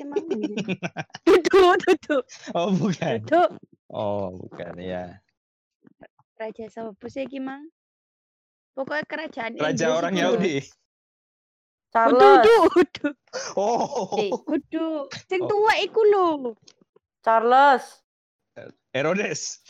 duduk 1.27 1.75
duduk 1.83 2.23
Oh 2.55 2.71
bukan. 2.71 3.27
duduk 3.27 3.51
Oh 3.91 4.31
bukan 4.31 4.79
ya. 4.79 5.19
raja 6.39 6.65
sopo 6.71 7.11
sih 7.11 7.27
iki 7.27 7.43
mang 7.43 7.67
pokoknya 8.79 9.03
kerajaan 9.11 9.53
Raja 9.59 9.75
Inggris 9.75 9.99
orang. 9.99 10.15
Yahudi. 10.15 10.55
Charles 11.91 12.21
kudu, 12.21 12.57
kudu, 12.77 13.09
Oh. 13.57 14.13
Kudu. 14.45 14.87
Sing 15.27 15.41
Oh. 15.43 15.49
tua 15.49 15.81
iku 15.81 16.03
lho. 16.05 16.53
Charles 17.25 18.05
Herodes. 18.93 19.65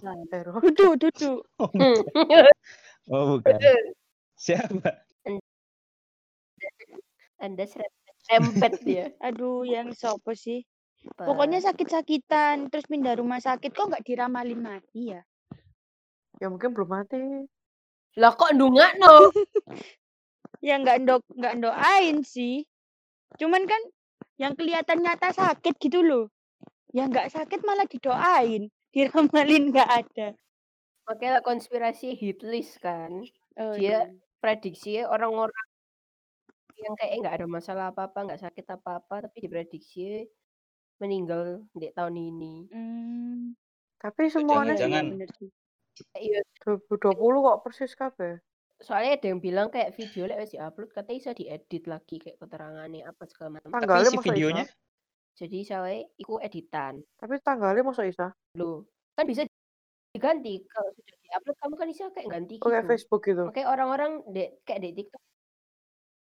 Hero 0.00 0.56
Kudu, 0.64 0.96
kudu. 0.96 1.32
Oh 3.10 3.36
bukan. 3.36 3.58
Siapa? 4.40 5.04
Anda 7.40 7.64
serempet 7.68 8.80
dia. 8.84 9.12
Aduh, 9.26 9.64
yang 9.68 9.92
sopo 9.96 10.32
sih? 10.36 10.64
Pokoknya 11.16 11.64
sakit-sakitan, 11.64 12.68
terus 12.68 12.84
pindah 12.84 13.16
rumah 13.16 13.40
sakit 13.40 13.72
kok 13.72 13.88
nggak 13.88 14.04
diramalin 14.04 14.60
mati 14.60 15.16
ya? 15.16 15.24
ya 16.40 16.48
mungkin 16.48 16.72
belum 16.72 16.88
mati 16.88 17.20
lah 18.16 18.32
kok 18.36 18.52
ndungakno? 18.56 19.14
Ya 20.60 20.76
nggak 20.76 21.08
ndok 21.08 21.24
nggak 21.32 21.56
doain 21.56 22.20
sih. 22.20 22.68
Cuman 23.40 23.64
kan 23.64 23.80
yang 24.36 24.52
kelihatan 24.52 25.00
nyata 25.00 25.32
sakit 25.32 25.80
gitu 25.80 26.04
loh. 26.04 26.28
Ya 26.92 27.08
nggak 27.08 27.32
sakit 27.32 27.64
malah 27.64 27.88
didoain, 27.88 28.68
diramalin 28.94 29.70
nggak 29.70 29.90
ada. 29.90 30.28
Makanya 31.06 31.42
konspirasi 31.42 32.14
hitlist 32.14 32.78
kan. 32.78 33.24
Oh, 33.58 33.74
Dia- 33.74 34.06
iya. 34.06 34.18
Prediksi 34.40 35.04
orang-orang 35.04 35.68
yang 36.80 36.96
kayak 36.96 37.14
nggak 37.20 37.34
ada 37.36 37.46
masalah 37.46 37.84
apa-apa, 37.92 38.24
nggak 38.24 38.40
sakit 38.40 38.66
apa-apa, 38.72 39.28
tapi 39.28 39.36
diprediksi 39.44 40.24
meninggal 40.96 41.60
di 41.76 41.92
tahun 41.92 42.16
ini. 42.16 42.54
Hmm, 42.72 43.52
tapi 44.00 44.32
semuanya 44.32 44.80
Jangan. 44.80 45.12
Iya, 46.16 46.40
2020 46.64 47.44
kok 47.44 47.60
persis 47.60 47.92
kabeh 47.92 48.40
soalnya 48.80 49.20
ada 49.20 49.26
yang 49.28 49.40
bilang 49.44 49.68
kayak 49.68 49.92
video 49.92 50.24
lek 50.24 50.40
wis 50.40 50.56
diupload 50.56 50.88
katanya 50.96 51.18
bisa 51.20 51.32
diedit 51.36 51.84
lagi 51.84 52.16
kayak 52.16 52.40
keterangannya 52.40 53.04
apa 53.04 53.22
segala 53.28 53.60
macam. 53.60 53.68
Tapi 53.76 53.86
masa 53.86 54.20
videonya 54.24 54.64
Jadi 55.38 55.58
saya 55.62 56.02
iku 56.18 56.40
editan. 56.42 57.00
tapi 57.20 57.38
tanggalnya 57.40 57.82
masa 57.86 58.04
isa 58.04 58.34
Loh, 58.58 58.88
kan 59.14 59.24
bisa 59.24 59.46
diganti 60.10 60.66
kalau 60.66 60.90
sudah 60.90 61.16
diupload 61.22 61.56
kamu 61.62 61.74
kan 61.78 61.86
bisa 61.86 62.04
kayak 62.10 62.28
ganti 62.34 62.54
oh, 62.58 62.66
kayak 62.66 62.82
gitu. 62.82 62.90
Facebook 62.90 63.22
gitu 63.30 63.42
Makanya 63.46 63.68
orang-orang 63.70 64.12
de, 64.34 64.58
kayak 64.66 64.80
di 64.82 64.90
TikTok 64.98 65.22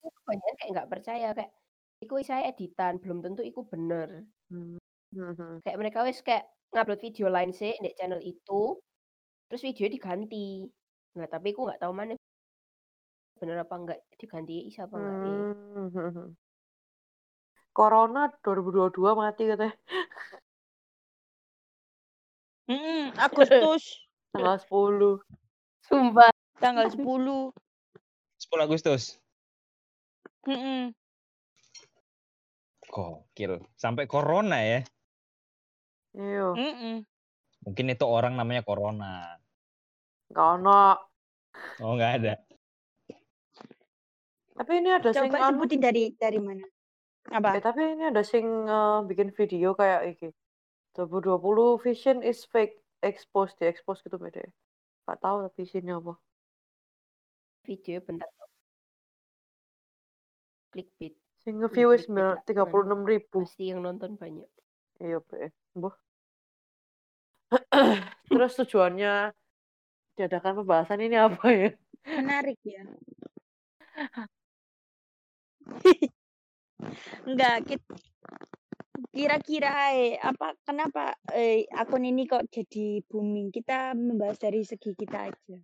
itu 0.01 0.09
kebanyakan 0.23 0.55
kayak 0.57 0.71
nggak 0.73 0.91
percaya 0.91 1.29
kayak 1.37 1.51
iku 2.05 2.15
saya 2.25 2.43
editan 2.53 2.93
belum 3.01 3.19
tentu 3.25 3.43
iku 3.45 3.65
bener. 3.67 4.29
Hmm. 4.53 4.77
Mhm. 5.13 5.65
Kayak 5.65 5.79
mereka 5.81 5.99
wis 6.05 6.21
kayak 6.21 6.45
ngupload 6.75 7.01
video 7.01 7.27
lain 7.33 7.51
sih 7.55 7.73
di 7.79 7.91
channel 7.97 8.21
itu 8.21 8.77
terus 9.49 9.63
video 9.65 9.87
diganti. 9.89 10.67
Nah, 11.17 11.29
tapi 11.31 11.57
aku 11.57 11.65
nggak 11.65 11.81
tahu 11.81 11.93
mana 11.97 12.15
bener 13.37 13.61
apa 13.61 13.75
enggak 13.77 14.01
diganti 14.17 14.65
isa 14.69 14.89
apa 14.89 14.97
enggak 14.97 15.17
ya. 15.21 15.41
Hmm. 15.93 16.31
Corona 17.77 18.33
2022 18.41 19.05
mati 19.13 19.45
katanya 19.45 19.77
Mm-mm, 22.73 23.13
Agustus 23.29 24.09
tanggal 24.33 24.57
10 24.57 25.21
Sumpah. 25.85 26.33
tanggal 26.57 26.89
10. 26.89 27.05
10 27.05 28.65
Agustus. 28.65 29.21
Mm-mm. 30.49 30.97
Gokil. 32.89 33.61
Sampai 33.77 34.09
corona 34.09 34.65
ya. 34.65 34.81
iya 36.17 36.49
Mm-mm. 36.57 37.05
Mungkin 37.69 37.93
itu 37.93 38.07
orang 38.09 38.41
namanya 38.41 38.65
corona. 38.65 39.37
nggak 40.33 40.49
ono 40.59 40.97
Oh 41.85 41.93
nggak 41.93 42.13
ada. 42.25 42.35
Tapi 44.57 44.73
ini 44.81 44.89
ada 44.97 45.13
Coba 45.13 45.53
anu, 45.53 45.61
sebutin 45.61 45.81
dari 45.85 46.17
dari 46.17 46.41
mana? 46.41 46.65
Eh 47.27 47.39
Apa? 47.39 47.59
tapi 47.59 47.99
ini 47.99 48.05
ada 48.11 48.23
sing 48.23 48.47
eh, 48.67 48.99
bikin 49.09 49.35
video 49.35 49.75
kayak 49.75 50.17
iki. 50.17 50.29
2020 50.97 51.77
vision 51.85 52.25
is 52.25 52.47
fake 52.49 52.81
expose 53.05 53.53
di 53.59 53.69
expose 53.69 54.01
gitu 54.01 54.17
beda. 54.17 54.41
Gak 55.07 55.19
tahu 55.21 55.45
tapi 55.45 55.61
isinya 55.69 56.01
apa. 56.01 56.15
Video 57.67 57.99
bentar. 58.01 58.31
Clickbait. 60.73 61.15
Sing 61.45 61.63
tiga 62.49 62.65
puluh 62.67 62.85
enam 62.91 63.07
ribu. 63.07 63.45
Pasti 63.47 63.71
yang 63.71 63.85
nonton 63.85 64.19
banyak. 64.19 64.49
Iya, 64.99 65.21
Be. 65.23 65.53
Mbuh. 65.77 65.95
Terus 68.33 68.53
tujuannya 68.59 69.31
diadakan 70.17 70.65
pembahasan 70.65 71.05
ini 71.05 71.17
apa 71.21 71.47
ya? 71.53 71.71
Menarik 72.03 72.59
ya. 72.65 72.83
Enggak, 77.25 77.81
kira-kira 79.13 79.97
eh, 79.97 80.21
apa 80.21 80.57
kenapa 80.65 81.17
eh, 81.33 81.65
akun 81.73 82.05
ini 82.05 82.29
kok 82.29 82.45
jadi 82.53 83.01
booming? 83.09 83.53
Kita 83.53 83.97
membahas 83.97 84.37
dari 84.41 84.63
segi 84.63 84.93
kita 84.93 85.33
aja. 85.33 85.59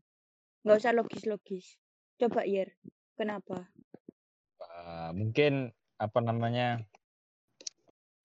Nggak 0.64 0.78
usah 0.78 0.92
logis-logis. 0.96 1.76
Coba 2.16 2.46
Yer, 2.48 2.72
kenapa? 3.18 3.68
Eh, 4.62 5.10
mungkin 5.14 5.74
apa 6.00 6.18
namanya 6.22 6.82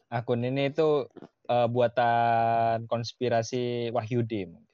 akun 0.09 0.45
ini 0.47 0.71
itu 0.71 1.05
eh, 1.49 1.67
buatan 1.67 2.87
konspirasi 2.87 3.91
Wahyudi. 3.91 4.66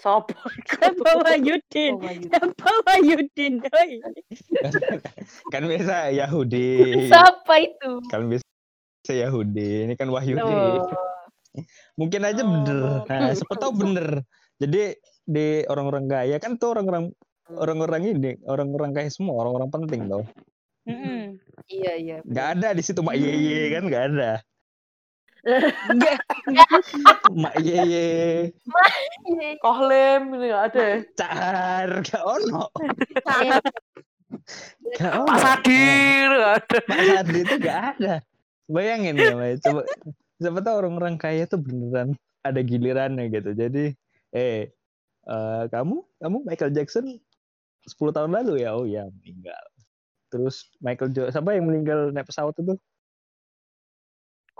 Sopo? 0.00 0.32
Siapa 0.64 1.10
Wahyudin? 1.20 1.92
Oh, 1.92 2.00
Wayu. 2.00 2.24
Siapa 2.32 2.70
Wahyudin? 2.88 3.52
Doi? 3.60 3.90
kan 5.52 5.62
biasa 5.68 6.08
Yahudi. 6.16 6.72
Siapa 7.12 7.54
itu? 7.60 7.92
Kan 8.08 8.32
biasa 8.32 9.12
Yahudi. 9.12 9.84
Ini 9.84 9.94
kan 10.00 10.08
Wahyudi. 10.08 10.40
Oh. 10.40 10.88
Mungkin 12.00 12.24
aja 12.24 12.40
Oh, 12.40 12.48
bener. 12.48 13.04
Nah, 13.04 13.34
siapa 13.36 13.54
tahu 13.60 13.72
bener. 13.76 14.24
Jadi 14.56 14.96
di 15.26 15.66
orang-orang 15.68 16.06
kaya 16.08 16.36
kan 16.40 16.56
tuh 16.56 16.72
orang-orang 16.72 17.12
orang-orang 17.50 18.02
ini, 18.06 18.30
orang-orang 18.46 18.94
kaya 18.94 19.10
semua, 19.12 19.42
orang-orang 19.44 19.68
penting 19.68 20.00
tuh. 20.06 20.24
Mm-mm. 20.88 21.36
Iya, 21.68 21.92
iya. 21.98 22.16
Nggak 22.24 22.46
ada 22.56 22.68
di 22.72 22.82
situ 22.86 23.02
Mak 23.02 23.16
Yeye 23.18 23.68
kan 23.74 23.82
nggak 23.90 24.04
ada. 24.14 24.32
Mak 27.32 27.54
Yeye, 27.64 28.52
Iya, 29.30 29.48
Kohlim 29.62 30.36
ini 30.36 30.46
gak 30.52 30.64
ada? 30.74 30.86
Cahar, 31.16 31.88
gak 32.04 32.24
ono. 32.24 32.68
Gak 35.00 35.12
ono. 35.16 35.28
Pak 35.28 35.38
Sadir 35.40 36.28
gak 36.28 36.52
ada. 36.60 36.78
Pak 36.84 37.00
Sadi 37.00 37.38
itu 37.40 37.54
gak 37.60 37.80
ada. 37.96 38.14
Bayangin 38.70 39.18
ya, 39.18 39.34
May. 39.34 39.58
coba 39.58 39.82
siapa 40.38 40.60
tahu 40.62 40.74
orang-orang 40.86 41.16
kaya 41.18 41.44
tuh 41.48 41.58
beneran 41.60 42.14
ada 42.44 42.60
gilirannya 42.62 43.28
gitu. 43.32 43.50
Jadi, 43.56 43.84
eh, 44.32 44.70
eh, 45.26 45.62
kamu, 45.72 45.96
kamu 46.22 46.36
Michael 46.46 46.72
Jackson 46.76 47.18
10 47.88 48.12
tahun 48.14 48.30
lalu 48.32 48.62
ya? 48.64 48.76
Oh 48.76 48.86
ya, 48.86 49.08
meninggal. 49.20 49.64
Terus 50.30 50.70
Michael 50.78 51.10
Jo, 51.10 51.26
siapa 51.32 51.56
yang 51.58 51.66
meninggal 51.66 52.14
naik 52.14 52.30
pesawat 52.30 52.54
itu? 52.60 52.78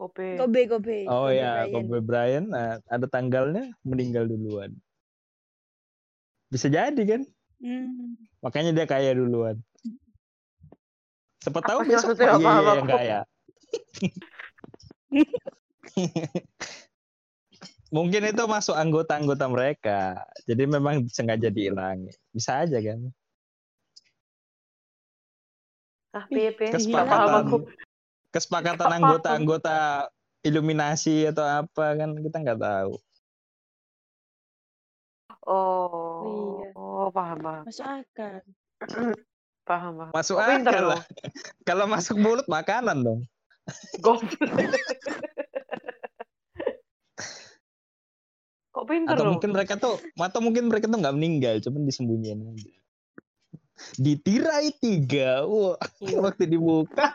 Kopi. 0.01 0.41
Kobe, 0.41 0.65
Kobe. 0.65 1.05
Oh 1.13 1.29
Kobe 1.29 1.37
ya, 1.37 1.69
Bryant. 1.69 1.73
Kobe 1.77 1.99
Bryant. 2.01 2.49
Nah, 2.49 2.81
ada 2.89 3.05
tanggalnya 3.05 3.69
meninggal 3.85 4.25
duluan. 4.25 4.73
Bisa 6.49 6.73
jadi 6.73 7.03
kan? 7.05 7.29
Hmm. 7.61 8.17
Makanya 8.41 8.73
dia 8.73 8.89
kaya 8.89 9.13
duluan. 9.13 9.61
Siapa 11.45 11.61
tahu 11.61 11.85
Apa 11.85 11.89
besok? 11.93 12.17
Pak 12.17 12.25
Yeye 12.25 12.49
Apa-apa 12.49 12.73
yang 12.73 12.89
kaya. 12.89 13.21
Mungkin 17.97 18.23
itu 18.25 18.43
masuk 18.49 18.73
anggota-anggota 18.81 19.53
mereka. 19.53 20.25
Jadi 20.49 20.65
memang 20.65 21.05
sengaja 21.13 21.53
dihilang. 21.53 22.09
Bisa 22.33 22.65
aja 22.65 22.81
kan? 22.81 23.13
Ah, 26.17 26.25
piye 26.25 26.57
piye. 26.57 26.73
Kesepakatan 26.73 27.45
Aku. 27.45 27.69
Kesepakatan 28.31 28.91
anggota-anggota 29.03 30.09
Illuminasi 30.41 31.29
atau 31.29 31.45
apa 31.45 32.01
kan 32.01 32.17
kita 32.17 32.37
nggak 32.41 32.61
tahu. 32.61 32.97
Oh, 35.45 36.25
Iya. 36.25 36.73
oh 36.77 37.09
paham 37.11 37.39
paham. 37.41 37.63
Masuk 37.69 37.85
akal. 37.85 38.41
Paham 39.69 39.93
paham. 40.01 40.11
Masuk 40.17 40.37
pinter 40.41 40.73
akal 40.73 40.85
lah. 40.97 41.03
Kalau 41.69 41.85
masuk 41.85 42.17
mulut 42.17 42.47
makanan 42.49 43.05
dong. 43.05 43.21
Goblok. 44.01 44.33
Kok 48.71 48.87
pinter 48.87 49.13
Atau 49.19 49.25
loh? 49.27 49.33
mungkin 49.35 49.51
mereka 49.51 49.75
tuh, 49.77 49.99
atau 50.15 50.41
mungkin 50.41 50.71
mereka 50.71 50.87
tuh 50.87 50.99
nggak 51.03 51.17
meninggal, 51.19 51.59
cuman 51.59 51.85
disembunyiin 51.85 52.39
aja. 52.55 52.71
Ditirai 53.97 54.69
tiga, 54.77 55.45
wah 55.49 55.77
Iya. 56.05 56.21
waktu 56.21 56.45
dibuka 56.49 57.09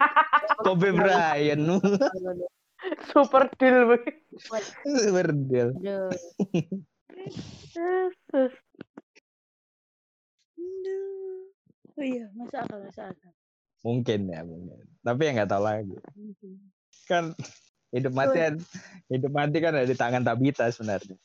Kobe 0.62 0.94
Bryant, 0.94 1.82
Super 3.10 3.50
deal. 3.56 5.72
Yesus. 7.76 8.54
Aduh. 10.56 11.40
Oh 11.96 12.06
iya, 12.06 12.26
masuk 12.36 12.58
akal, 12.60 12.78
masuk 12.86 13.06
akal. 13.10 13.32
Mungkin 13.86 14.20
ya, 14.30 14.42
mungkin. 14.44 14.80
Tapi 15.02 15.22
ya 15.26 15.32
nggak 15.38 15.50
tahu 15.50 15.64
lagi. 15.64 15.96
Mungkin. 16.18 16.52
Kan 17.06 17.26
hidup 17.94 18.14
mati 18.14 18.38
kan, 18.42 18.56
hidup 19.10 19.32
mati 19.32 19.58
kan 19.62 19.74
ada 19.78 19.88
di 19.88 19.98
tangan 19.98 20.26
Tabita 20.26 20.66
sebenarnya. 20.70 21.18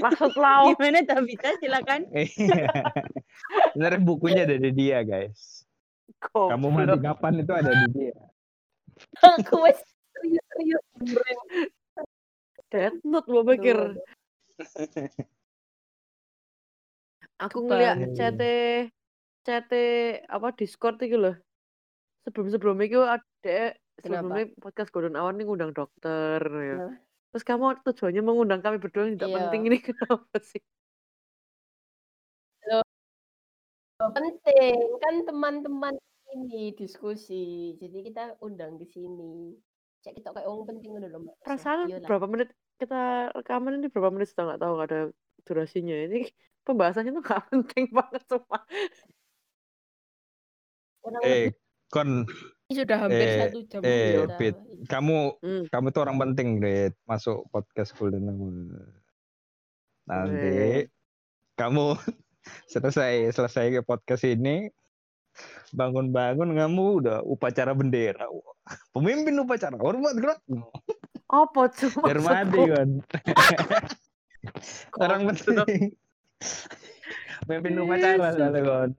Maksud 0.00 0.32
lau. 0.40 0.72
Gimana 0.72 1.04
Tabita? 1.04 1.52
Silakan. 1.60 2.08
Sebenarnya 3.72 4.00
bukunya 4.04 4.42
ada 4.44 4.56
di 4.56 4.70
dia, 4.70 5.00
guys. 5.00 5.64
Kamu 6.22 6.68
mati 6.70 6.96
kapan 7.00 7.40
itu 7.40 7.52
ada 7.56 7.72
di 7.72 7.86
dia. 7.96 8.14
Aku 9.18 9.58
masih 9.58 9.88
serius-serius. 10.14 10.84
Death 12.68 13.00
Note 13.04 13.28
gue 13.28 13.42
pikir. 13.56 13.78
Aku 17.42 17.66
ngeliat 17.66 17.98
Iya, 17.98 18.06
iya. 18.06 18.14
chat 18.14 18.38
chat 19.42 19.66
apa 20.30 20.48
Discord 20.54 21.02
itu 21.02 21.18
loh. 21.18 21.36
Sebelum-sebelum 22.22 22.78
itu 22.86 23.02
ada 23.02 23.74
sebelumnya 23.98 24.46
podcast 24.62 24.94
Golden 24.94 25.18
Hour 25.18 25.34
nih 25.34 25.44
ngundang 25.48 25.74
dokter 25.74 26.38
ya. 26.38 26.76
Terus 27.34 27.42
kamu 27.42 27.82
tujuannya 27.82 28.22
mengundang 28.22 28.60
kami 28.62 28.78
berdua 28.78 29.08
yang 29.10 29.18
tidak 29.18 29.28
Iya. 29.32 29.36
penting 29.42 29.62
ini 29.66 29.78
kenapa 29.88 30.36
sih? 30.38 30.62
Penting 34.10 34.76
kan 34.98 35.14
teman-teman 35.22 35.94
ini 36.32 36.74
diskusi 36.74 37.42
jadi 37.78 37.98
kita 38.02 38.24
undang 38.40 38.74
di 38.74 38.86
sini 38.88 39.54
cek 40.02 40.18
kita 40.18 40.34
kayak 40.34 40.48
orang 40.50 40.66
penting 40.74 40.98
dulu 40.98 41.28
mbak 41.28 41.36
Perasaan 41.46 41.86
Iyalah. 41.86 42.08
berapa 42.08 42.26
menit 42.26 42.48
kita 42.80 43.02
rekaman 43.38 43.78
ini 43.78 43.86
berapa 43.86 44.10
menit 44.10 44.34
sudah 44.34 44.44
nggak 44.50 44.60
tahu 44.60 44.72
nggak 44.74 44.88
ada 44.90 45.00
durasinya 45.42 45.96
ini 46.10 46.20
pembahasannya 46.62 47.12
tuh 47.12 47.22
nggak 47.22 47.42
penting 47.50 47.86
banget 47.90 48.22
semua. 48.26 48.58
Eh, 51.22 51.50
kon, 51.90 52.22
ini 52.70 52.74
sudah 52.78 52.98
hampir 53.02 53.26
eh, 53.26 53.38
satu 53.42 53.58
jam 53.66 53.80
eh, 53.82 54.22
kita 54.22 54.34
Pit. 54.38 54.54
ini. 54.54 54.86
kamu 54.86 55.18
Hmm. 55.42 55.64
kamu 55.66 55.86
tuh 55.90 56.00
orang 56.06 56.18
penting 56.22 56.48
deh 56.62 56.94
masuk 57.04 57.42
podcast 57.50 57.90
Golden 57.98 58.30
Hour. 58.30 58.54
Nanti 60.06 60.50
Weh. 60.50 60.82
kamu 61.58 61.98
selesai 62.70 63.30
selesai 63.32 63.78
ke 63.78 63.80
podcast 63.86 64.24
ini 64.26 64.68
bangun-bangun 65.72 66.52
kamu 66.52 66.84
udah 67.04 67.18
upacara 67.24 67.72
bendera. 67.72 68.28
Pemimpin 68.92 69.40
upacara 69.40 69.74
hormat 69.80 70.14
gerak. 70.20 70.40
Apa 71.32 71.72
cuma 71.72 72.04
Biar 72.04 72.20
mati 72.20 72.60
kan. 72.68 72.88
Orang 75.00 75.20
penting. 75.32 75.96
Pemimpin 77.48 77.80
upacara 77.80 78.36
soalnya 78.36 78.60
kan. 78.60 78.90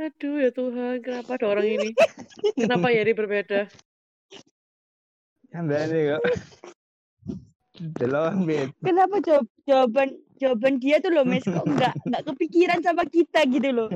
Aduh 0.00 0.34
ya 0.42 0.50
Tuhan, 0.50 0.98
kenapa 1.04 1.38
ada 1.38 1.46
orang 1.46 1.68
ini? 1.68 1.90
Kenapa 2.58 2.90
Yeri 2.90 3.12
berbeda? 3.14 3.70
Kan 5.52 5.68
dari 5.68 6.10
kok. 6.10 6.22
Kenapa 8.82 9.16
jawab, 9.20 9.46
jawaban 9.68 10.16
jawaban 10.42 10.82
dia 10.82 10.98
tuh 10.98 11.14
loh 11.14 11.22
Mes 11.22 11.46
kok 11.46 11.62
nggak 11.62 11.94
nggak 12.10 12.22
kepikiran 12.26 12.82
sama 12.82 13.06
kita 13.06 13.46
gitu 13.46 13.70
loh. 13.70 13.88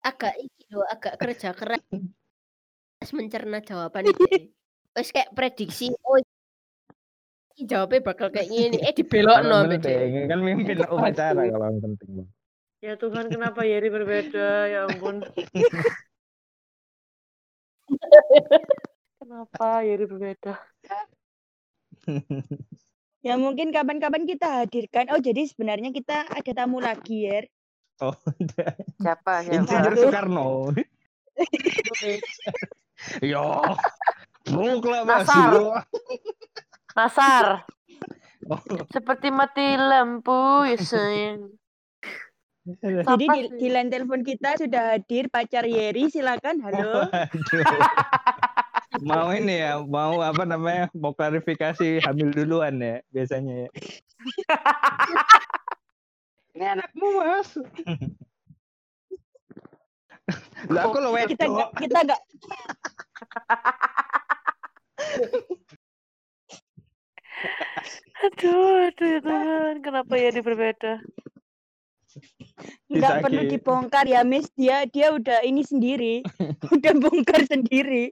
agak 0.00 0.38
iki 0.38 0.62
loh 0.72 0.86
agak 0.88 1.18
kerja 1.18 1.50
keras 1.52 1.82
mencerna 3.12 3.60
jawaban 3.60 4.08
itu 4.08 4.22
wes 4.96 5.12
kayak 5.12 5.34
prediksi 5.36 5.92
oh 6.06 6.16
jawabnya 7.64 8.04
bakal 8.04 8.28
kayak 8.28 8.52
gini. 8.52 8.76
Eh 8.84 8.92
penting 8.92 9.80
dia. 9.80 10.28
kan 10.28 10.44
mimpin 10.44 10.76
upacara 10.84 11.40
kalau 11.48 11.72
yang 11.72 11.80
penting. 11.80 12.10
Bang. 12.20 12.28
Ya 12.84 12.92
Tuhan, 13.00 13.32
kenapa 13.32 13.64
Yeri 13.64 13.88
berbeda? 13.88 14.68
Ya 14.68 14.84
ampun. 14.84 15.24
Kenapa 19.16 19.80
Yeri 19.82 20.04
berbeda? 20.04 20.54
Ya 23.26 23.34
mungkin 23.34 23.74
kapan-kapan 23.74 24.22
kita 24.22 24.62
hadirkan. 24.62 25.10
Oh 25.10 25.18
jadi 25.18 25.50
sebenarnya 25.50 25.90
kita 25.90 26.30
ada 26.30 26.50
tamu 26.54 26.78
lagi 26.78 27.26
ya. 27.26 27.42
Oh, 27.98 28.14
udah. 28.14 28.70
Siapa? 29.02 29.50
Insinyur 29.50 29.98
Siapa? 29.98 30.02
Soekarno. 30.06 30.70
Yo. 33.34 33.66
Mas. 34.46 35.26
Nasar. 35.26 35.50
Bro. 35.50 35.74
Nasar. 36.94 37.46
Oh, 38.46 38.62
Seperti 38.94 39.34
mati 39.34 39.74
lampu 39.74 40.70
ya 40.70 40.78
sayang. 40.78 41.50
Jadi 42.62 43.02
Siapa 43.02 43.18
di, 43.18 43.26
sih? 43.26 43.58
di 43.58 43.68
line 43.74 43.90
telepon 43.90 44.22
kita 44.22 44.54
sudah 44.54 44.94
hadir 44.94 45.26
pacar 45.26 45.66
Yeri. 45.66 46.06
Silakan. 46.06 46.62
Halo. 46.62 47.10
Mau 49.02 49.28
ini 49.34 49.60
ya, 49.60 49.82
mau 49.82 50.22
apa 50.22 50.46
namanya? 50.48 50.88
Mau 50.96 51.12
klarifikasi 51.12 52.00
hamil 52.04 52.30
duluan 52.32 52.80
ya 52.80 53.02
biasanya 53.12 53.66
ya. 53.66 53.70
Ini 56.56 56.64
anakmu 56.78 57.08
mas. 57.20 57.50
Lah 60.72 60.90
aku 60.90 60.98
lo 60.98 61.14
Kita 61.14 61.46
nggak 61.46 61.70
kita 61.78 61.98
nggak 62.02 62.18
Aduh, 68.16 68.88
aduh 68.88 69.06
ya 69.12 69.20
Tuhan, 69.20 69.84
kenapa 69.84 70.16
Yeri 70.16 70.40
berbeda? 70.40 71.04
nggak 72.88 73.20
perlu 73.20 73.42
dibongkar 73.50 74.08
ya 74.08 74.24
Miss. 74.24 74.48
Dia 74.56 74.88
dia 74.88 75.12
udah 75.12 75.44
ini 75.44 75.62
sendiri. 75.62 76.24
udah 76.74 76.92
bongkar 76.96 77.44
sendiri. 77.44 78.10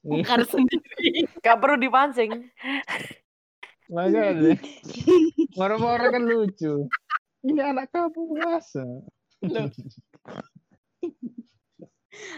Bongkar 0.00 0.40
sendiri. 0.50 1.28
Gak 1.44 1.60
perlu 1.60 1.76
dipancing. 1.76 2.48
Makanya. 3.90 4.56
Orang-orang 5.58 6.10
kan 6.14 6.24
lucu. 6.24 6.86
Ini 7.40 7.60
anak 7.72 7.88
kamu 7.92 8.22
masa. 8.36 8.84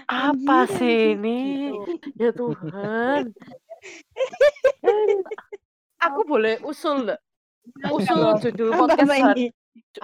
Apa 0.06 0.68
Anjir, 0.68 0.78
sih 0.78 0.98
ini? 1.18 1.72
Ya 2.14 2.30
Tuhan. 2.30 3.34
Aku 5.98 6.20
boleh 6.28 6.60
usul 6.62 7.08
nggak? 7.08 7.20
Usul 7.90 8.38
judul 8.42 8.70
podcast 8.78 9.10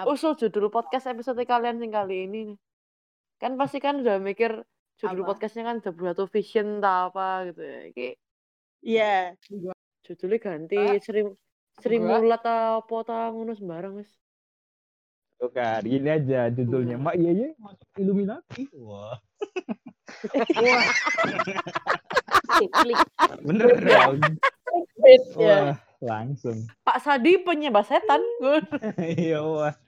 usul 0.07 0.33
judul 0.35 0.67
podcast 0.67 1.05
episode 1.07 1.39
kalian 1.47 1.79
sing 1.79 1.91
kali 1.93 2.27
ini. 2.27 2.57
Kan 3.39 3.55
pasti 3.55 3.79
kan 3.79 4.03
udah 4.03 4.19
mikir 4.19 4.67
judul 4.99 5.23
Apa? 5.23 5.29
podcastnya 5.31 5.63
kan 5.63 5.77
Jabrato 5.79 6.27
Vision 6.27 6.79
tak 6.79 7.15
apa 7.15 7.27
gitu 7.49 7.61
ya. 7.63 7.79
Iya. 8.79 9.15
judulnya 10.03 10.37
ganti 10.37 10.77
Sri 10.99 11.23
Sri 11.79 11.95
Enggak. 11.97 12.19
Mulat 12.19 12.43
apa 12.43 12.95
ta 13.03 13.31
ngono 13.31 13.53
sembarang 13.53 13.95
wis. 13.95 14.11
Bukan, 15.39 15.79
gini 15.87 16.09
aja 16.11 16.51
judulnya. 16.51 16.99
Mak 16.99 17.15
iya 17.15 17.31
ya 17.31 17.49
masuk 17.55 17.87
Illuminati. 17.95 18.67
Wah, 18.75 19.15
Klik 22.59 22.99
bener 23.47 23.67
dong. 23.79 24.19
ya. 24.99 25.15
Wah, 25.39 25.79
langsung. 26.03 26.67
Pak 26.83 26.99
Sadi 26.99 27.39
penyembah 27.39 27.87
setan. 27.87 28.19
Iya, 28.99 29.39
wah. 29.39 29.71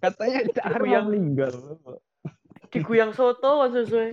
Katanya 0.00 0.48
ada 0.48 0.80
Yang- 0.80 0.88
yang 0.88 1.04
meninggal. 1.12 1.52
Diguyang 2.70 3.12
soto 3.14 3.66
kan 3.66 3.70
sesuai. 3.74 4.10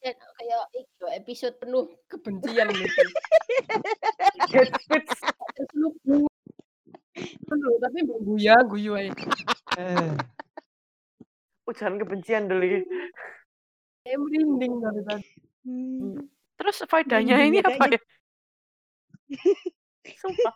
Kayak 0.00 0.16
kayak 0.16 0.62
iki 0.72 0.92
loh, 1.04 1.12
episode 1.12 1.54
penuh 1.60 1.84
kebencian 2.08 2.72
gitu. 2.72 3.04
Hate 4.48 4.72
speech. 4.80 5.12
Penuh 7.44 7.74
tapi 7.84 7.98
guya 8.08 8.56
guyu 8.64 8.96
aja. 8.96 9.12
Eh, 9.76 10.14
Ujaran 11.68 12.00
kebencian 12.00 12.48
dulu. 12.48 12.80
Saya 14.00 14.16
merinding 14.16 14.72
dari 14.80 15.00
tadi. 15.04 15.28
Hmm. 15.68 16.16
Terus 16.56 16.76
faedahnya 16.88 17.36
ini 17.44 17.60
apa 17.60 17.84
ya? 17.92 18.00
Sumpah. 20.20 20.54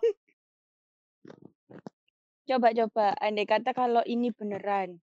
Coba-coba, 2.44 3.16
andai 3.24 3.48
kata 3.48 3.72
kalau 3.72 4.04
ini 4.04 4.28
beneran, 4.28 5.00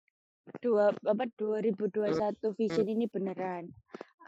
dua 0.60 0.92
apa 0.92 1.24
2021 1.40 2.52
vision 2.52 2.84
ini 2.84 3.08
beneran, 3.08 3.72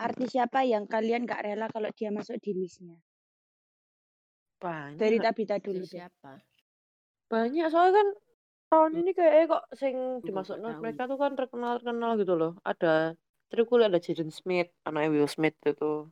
artis 0.00 0.32
siapa 0.32 0.64
yang 0.64 0.88
kalian 0.88 1.28
gak 1.28 1.44
rela 1.44 1.68
kalau 1.68 1.92
dia 1.92 2.08
masuk 2.08 2.40
di 2.40 2.56
listnya? 2.56 2.96
Banyak. 4.56 4.96
Dari 4.96 5.20
Tabita 5.20 5.60
dulu 5.60 5.84
deh. 5.84 5.92
Siapa? 5.92 6.40
Banyak 7.28 7.66
soalnya 7.68 8.00
kan 8.00 8.08
tahun 8.72 8.92
ini 9.04 9.10
kayak 9.12 9.52
kok 9.52 9.64
sing 9.76 10.24
dimasuk 10.24 10.56
mereka 10.80 11.04
tuh 11.04 11.20
kan 11.20 11.36
terkenal 11.36 11.76
terkenal 11.76 12.16
gitu 12.16 12.32
loh. 12.32 12.56
Ada 12.64 13.12
Trikul 13.52 13.84
ada 13.84 14.00
Jaden 14.00 14.32
Smith, 14.32 14.72
anaknya 14.88 15.12
Will 15.12 15.28
Smith 15.28 15.60
itu. 15.68 16.08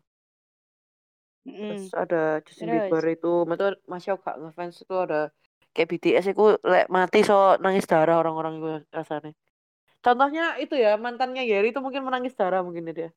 Terus 1.48 1.88
Mm. 1.88 2.04
ada 2.04 2.22
Justin 2.44 2.68
Terus? 2.68 2.92
Bieber 2.92 3.04
itu, 3.16 3.32
itu 3.48 3.66
masih 3.88 4.20
gak 4.20 4.36
ngefans 4.36 4.84
itu 4.84 4.92
ada 4.92 5.32
kayak 5.70 5.88
BTS 5.88 6.26
itu 6.30 6.59
lek 6.61 6.87
mati 6.88 7.22
so 7.22 7.54
nangis 7.59 7.85
darah 7.85 8.18
orang-orang 8.18 8.59
itu 8.59 8.68
rasanya. 8.90 9.33
Contohnya 10.00 10.56
itu 10.56 10.74
ya 10.74 10.96
mantannya 10.96 11.44
Yeri 11.44 11.70
itu 11.70 11.78
mungkin 11.78 12.02
menangis 12.02 12.33
darah 12.33 12.61
mungkin 12.61 12.88
ya 12.88 12.94
dia. 12.94 13.11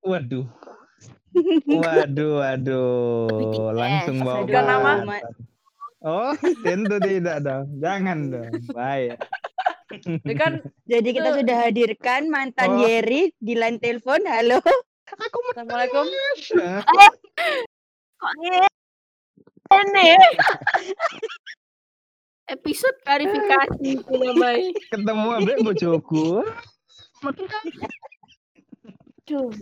Waduh. 0.00 0.46
Waduh, 1.78 2.42
waduh. 2.42 3.30
BTS, 3.30 3.70
Langsung 3.72 4.16
bawa. 4.20 4.42
Nama. 4.44 4.92
Ma- 5.04 5.46
Oh, 5.98 6.30
tentu 6.62 6.94
tidak 7.02 7.42
dong. 7.42 7.74
Jangan 7.82 8.30
dong. 8.30 8.54
Bahaya. 8.70 9.18
Ini 10.06 10.34
kan 10.38 10.62
Jadi 10.86 11.08
kita 11.10 11.34
Itu- 11.34 11.38
sudah 11.42 11.56
hadirkan 11.58 12.30
mantan 12.30 12.78
Oh. 12.78 12.86
Yeri 12.86 13.34
di 13.34 13.58
line 13.58 13.82
telepon. 13.82 14.22
Halo. 14.22 14.62
Assalamualaikum. 15.50 16.06
Kok 19.66 19.82
ngene? 19.90 20.14
Episode 22.48 22.96
klarifikasi 23.04 23.84
itu 23.84 24.14
namanya. 24.16 24.72
Ketemu 24.88 25.28
ambek 25.36 25.56
bojoku. 25.60 26.40
Aduh. 29.28 29.52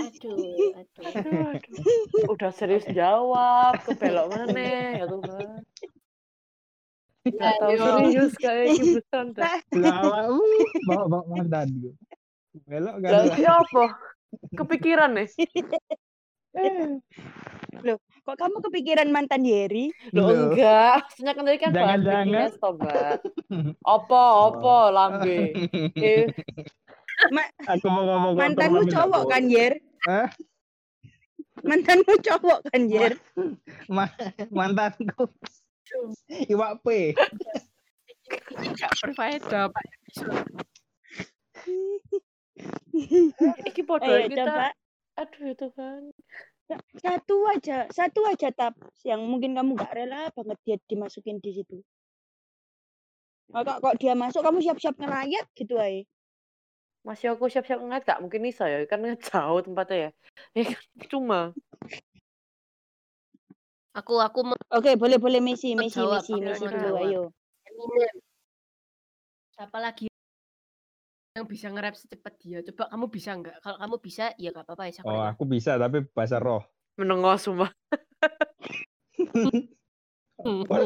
Aduh, 0.00 0.34
aduh. 0.34 0.72
Aduh, 1.06 1.54
aduh. 1.54 2.32
Udah 2.34 2.50
serius 2.50 2.82
jawab, 2.90 3.78
kebelok 3.86 4.26
mana 4.34 4.98
ya 4.98 5.04
Tuhan. 5.06 5.62
Gak 7.20 7.52
tahu 7.60 7.72
serius 7.76 8.32
kayak 8.40 8.66
gitu 8.80 8.98
bercanda. 8.98 9.60
Lala, 9.76 10.32
uh, 10.32 10.40
bawa 10.88 11.04
bawa 11.04 11.24
mandan 11.28 11.68
gue. 11.78 11.94
Belok 12.66 12.96
kan. 13.04 13.10
Lagi 13.28 13.44
apa? 13.44 13.84
Kepikiran 14.56 15.14
nih. 15.14 15.28
Kok 18.20 18.36
kamu 18.36 18.56
kepikiran 18.68 19.08
mantan 19.08 19.42
Yeri? 19.46 19.90
Loh 20.12 20.28
Loh. 20.28 20.52
enggak, 20.52 21.02
maksudnya 21.08 21.32
kan 21.34 21.44
tadi 21.46 21.58
kan 21.58 21.70
Jangan-jangan. 21.72 22.48
Toh, 22.60 22.72
Mbak. 22.76 23.14
Apa, 23.96 24.22
apa, 24.50 24.76
lambe. 24.92 25.38
Eh, 25.98 26.26
Aku 27.68 27.86
mau 27.92 28.04
ngomong 28.06 28.32
Mantanmu 28.36 28.88
cowok 28.88 29.22
kan, 29.28 29.44
Yer? 29.50 29.76
Hah? 30.08 30.28
Mantanmu 31.60 32.14
cowok 32.22 32.58
kan, 32.70 32.82
Yer? 32.88 33.12
Ma- 33.88 34.16
mantanku. 34.48 35.28
Iwak 36.48 36.80
P. 36.86 37.12
Tidak 38.56 38.92
berfaedah, 39.04 39.68
Pak. 39.68 39.84
iki 43.68 43.82
podo 43.84 44.06
kita. 44.06 44.44
coba 44.44 44.66
Aduh 45.20 45.52
itu 45.52 45.66
kan. 45.76 46.02
Satu 47.00 47.36
aja, 47.50 47.88
satu 47.90 48.20
aja 48.28 48.52
tap 48.54 48.76
yang 49.02 49.24
mungkin 49.26 49.56
kamu 49.56 49.74
gak 49.74 49.94
rela 49.96 50.28
banget 50.30 50.58
dia 50.62 50.76
dimasukin 50.86 51.40
di 51.40 51.50
situ. 51.56 51.80
Oh, 53.50 53.66
kok, 53.66 53.82
kok 53.82 53.96
dia 53.98 54.14
masuk 54.14 54.46
kamu 54.46 54.62
siap-siap 54.62 54.94
ngelayat 54.94 55.46
gitu 55.58 55.74
aja. 55.74 56.06
Masih 57.00 57.32
aku 57.32 57.48
siap-siap 57.48 57.80
ngeliat 57.80 58.04
gak 58.04 58.20
mungkin 58.20 58.44
bisa 58.44 58.68
ya, 58.68 58.84
kan 58.84 59.02
jauh 59.02 59.60
tempatnya 59.64 59.96
ya. 59.96 60.10
Ya 60.54 60.62
kan, 60.70 60.82
cuma. 61.10 61.40
Aku 63.96 64.22
aku 64.22 64.54
Oke, 64.70 64.94
boleh 64.94 65.18
boleh 65.18 65.42
Messi, 65.42 65.74
Messi, 65.74 65.98
Messi, 65.98 66.38
Messi 66.38 66.66
dulu 66.70 66.94
ayo. 67.00 67.22
Siapa 69.56 69.78
lagi 69.82 70.09
yang 71.40 71.48
bisa 71.48 71.72
nge-rap 71.72 71.96
secepat 71.96 72.36
dia. 72.36 72.60
Coba 72.68 72.92
kamu 72.92 73.08
bisa 73.08 73.32
nggak? 73.32 73.56
Kalau 73.64 73.76
kamu 73.80 73.96
bisa, 74.04 74.24
ya 74.36 74.52
nggak 74.52 74.68
apa-apa 74.68 74.92
ya. 74.92 75.00
Oh, 75.08 75.24
aku 75.24 75.48
bisa 75.48 75.80
tapi 75.80 76.04
bahasa 76.12 76.36
roh. 76.36 76.60
Menengok 77.00 77.40
hmm. 80.40 80.40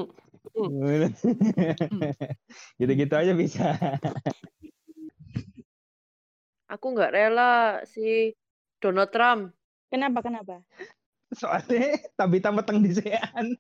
Gitu-gitu 2.81 3.15
aja 3.15 3.33
bisa. 3.35 3.75
Aku 6.71 6.95
nggak 6.95 7.13
rela 7.15 7.83
si 7.87 8.35
Donald 8.79 9.11
Trump. 9.11 9.51
Kenapa 9.91 10.23
kenapa? 10.23 10.63
Soalnya 11.35 11.99
Tabita 12.19 12.55
meteng 12.55 12.83
di 12.83 12.95
sean. 12.95 13.59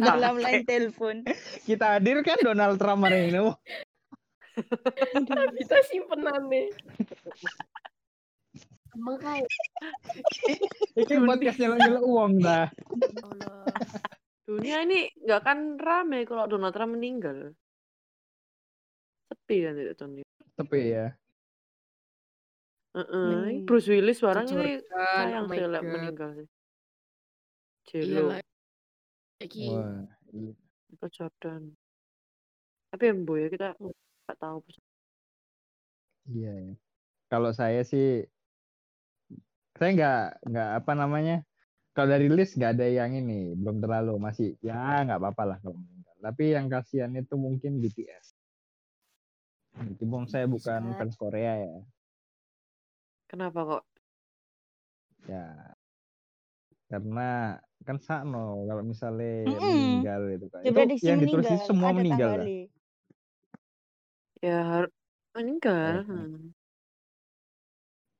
Dalam 0.00 0.40
line 0.40 0.64
telepon. 0.64 1.24
Kita 1.64 1.96
hadir 1.96 2.24
kan 2.24 2.40
Donald 2.40 2.80
Trump 2.80 3.04
hari 3.04 3.32
ini. 3.32 3.40
Kita 5.60 5.76
simpenan 5.88 6.48
nih. 6.48 6.68
Emang 8.96 9.20
kayak 9.20 9.44
Ini 10.96 11.14
podcast 11.20 11.56
nyelok-nyelok 11.60 12.04
uang 12.08 12.32
dah. 12.40 12.66
Dunia 14.48 14.86
ini 14.88 15.12
nggak 15.20 15.40
akan 15.44 15.58
rame 15.76 16.24
kalau 16.24 16.48
Donald 16.48 16.72
Trump 16.72 16.96
meninggal. 16.96 17.52
Sepi 19.28 19.56
kan 19.66 19.74
tidak 19.76 19.94
Tony. 20.00 20.22
Tapi 20.56 20.78
ya. 20.96 21.12
Heeh, 22.96 23.28
Men- 23.28 23.68
Bruce 23.68 23.92
Willis 23.92 24.24
barang 24.24 24.48
ini 24.56 24.80
sayang 24.88 25.44
oh 25.44 25.82
meninggal 25.84 26.30
sih. 26.32 26.48
Iya 27.86 28.02
Jelo, 28.02 28.22
Wah, 28.32 28.40
iya. 30.32 30.52
Jordan. 31.12 31.62
Tapi 32.88 33.02
yang 33.04 33.28
boy 33.28 33.46
ya 33.46 33.48
kita 33.52 33.76
nggak 34.26 34.38
tahu. 34.42 34.58
Iya. 36.26 36.52
ya. 36.66 36.74
Kalau 37.30 37.50
saya 37.54 37.80
sih, 37.86 38.26
saya 39.78 39.90
nggak 39.94 40.20
nggak 40.50 40.70
apa 40.82 40.92
namanya. 40.98 41.36
Kalau 41.94 42.12
dari 42.12 42.28
list 42.28 42.58
nggak 42.58 42.76
ada 42.76 42.86
yang 42.90 43.14
ini, 43.16 43.54
belum 43.56 43.80
terlalu 43.80 44.18
masih 44.20 44.58
ya 44.60 45.06
nggak 45.06 45.16
apa-apa 45.22 45.42
lah 45.54 45.58
kalau 45.62 45.78
meninggal. 45.78 46.16
Tapi 46.20 46.44
yang 46.52 46.66
kasihan 46.66 47.12
itu 47.14 47.34
mungkin 47.38 47.78
BTS. 47.80 48.26
Meskipun 49.76 50.26
saya 50.26 50.46
bukan 50.48 50.92
Bisa. 50.92 50.96
fans 50.98 51.14
Korea 51.20 51.52
ya, 51.62 51.74
Kenapa 53.30 53.60
kok? 53.66 53.82
ya 55.26 55.74
karena 56.86 57.58
kan 57.82 57.98
sakno 57.98 58.62
kalau 58.70 58.82
misalnya 58.86 59.42
Mm-mm. 59.42 59.58
meninggal 59.58 60.22
itu 60.30 60.46
kan. 60.50 60.62
Itu 60.62 60.80
yang 61.02 61.18
ditulis 61.18 61.46
itu 61.50 61.66
semua 61.66 61.90
ada 61.90 61.98
meninggal 61.98 62.30
kan? 62.38 62.46
Ya 64.44 64.60
har- 64.64 64.92
meninggal. 65.36 66.04
Hmm. 66.08 66.52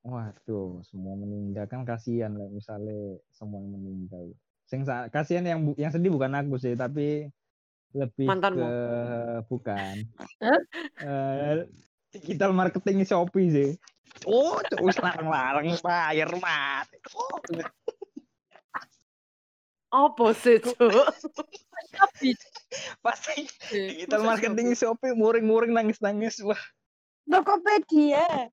Waduh, 0.07 0.79
semua 0.87 1.19
meninggal 1.19 1.67
kan 1.67 1.83
kasihan 1.83 2.31
lah 2.31 2.47
misalnya 2.47 3.19
semua 3.33 3.59
yang 3.59 3.75
meninggal. 3.75 4.23
Sing 4.69 4.85
sa- 4.87 5.11
kasihan 5.11 5.43
yang 5.43 5.59
bu- 5.67 5.75
yang 5.75 5.91
sedih 5.91 6.13
bukan 6.13 6.31
aku 6.31 6.55
sih, 6.61 6.77
tapi 6.79 7.27
lebih 7.91 8.27
Mantanmu. 8.29 8.63
ke 8.63 8.77
bukan. 9.51 9.95
Hah? 10.39 10.59
Eh, 11.01 11.67
digital 12.13 12.53
marketing 12.55 13.03
Shopee 13.03 13.49
sih. 13.51 13.69
Oh, 14.23 14.57
terus 14.65 14.95
larang-larang 15.03 15.75
bayar 15.83 16.29
mati. 16.39 16.97
Oh, 17.13 17.37
Apa 19.87 20.35
sih, 20.35 20.59
Cuk? 20.59 20.77
Tapi 21.95 22.29
pasti 22.99 23.47
digital 23.71 24.27
marketing 24.27 24.75
Shopee 24.75 25.15
muring-muring 25.15 25.71
nangis-nangis. 25.71 26.43
Wah, 26.43 26.59
Tokopedia. 27.27 28.51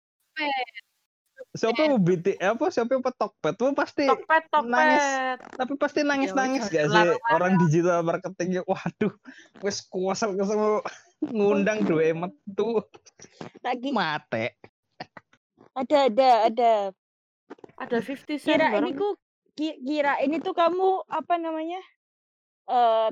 Shopee 1.55 1.91
mau 1.91 1.99
BT 1.99 2.39
apa? 2.39 2.71
Shopee 2.71 2.99
apa 2.99 3.11
Tokped 3.15 3.55
tuh 3.59 3.75
pasti 3.75 4.07
Tokped, 4.07 4.45
nangis. 4.67 5.03
tokped. 5.03 5.55
tapi 5.59 5.73
pasti 5.79 6.01
nangis-nangis 6.03 6.67
Ya, 6.71 6.87
gak 6.87 6.87
sih? 6.91 7.11
Orang 7.31 7.59
digital 7.67 8.03
marketingnya 8.03 8.63
waduh. 8.67 9.15
Wes 9.63 9.83
kuasal 9.87 10.35
kesel. 10.35 10.83
Ngundang 11.25 11.87
dua 11.87 12.11
emet 12.15 12.35
tuh 12.59 12.83
Lagi. 13.63 13.91
Mate 13.95 14.59
ada 15.75 15.99
ada 16.07 16.31
ada. 16.49 16.73
Ada 17.75 17.99
50 17.99 18.39
cent 18.39 18.55
Kira 18.55 18.79
ini 18.79 18.95
ku 18.95 19.19
kira 19.57 20.19
ini 20.23 20.43
tuh 20.43 20.55
kamu 20.55 21.07
apa 21.07 21.35
namanya? 21.39 21.81
Eh 22.71 23.11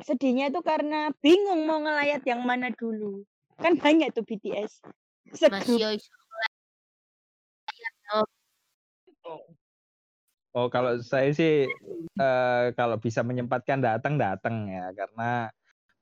sedihnya 0.00 0.48
itu 0.48 0.60
karena 0.64 1.12
bingung 1.20 1.68
mau 1.68 1.80
ngelayat 1.80 2.24
yang 2.24 2.42
mana 2.42 2.72
dulu. 2.74 3.22
Kan 3.60 3.76
banyak 3.76 4.12
tuh 4.12 4.24
BTS. 4.24 4.80
Segrup. 5.36 6.00
iso 9.20 9.36
oh 10.56 10.66
kalau 10.66 10.98
saya 10.98 11.30
sih 11.30 11.70
eh, 12.18 12.64
kalau 12.74 12.98
bisa 12.98 13.22
menyempatkan 13.22 13.78
datang 13.78 14.18
datang 14.18 14.66
ya 14.66 14.90
karena 14.96 15.46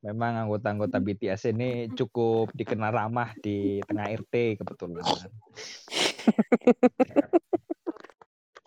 memang 0.00 0.46
anggota-anggota 0.46 1.02
BTS 1.02 1.52
ini 1.52 1.90
cukup 1.92 2.54
dikenal 2.54 2.94
ramah 2.94 3.35
di 3.42 3.83
tengah 3.85 4.09
RT 4.09 4.62
kebetulan 4.62 5.04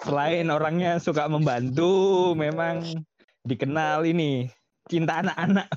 selain 0.02 0.50
orangnya 0.50 0.98
suka 0.98 1.30
membantu 1.30 2.34
memang 2.34 3.06
dikenal 3.46 4.02
ini 4.06 4.50
cinta 4.90 5.22
anak-anak 5.22 5.70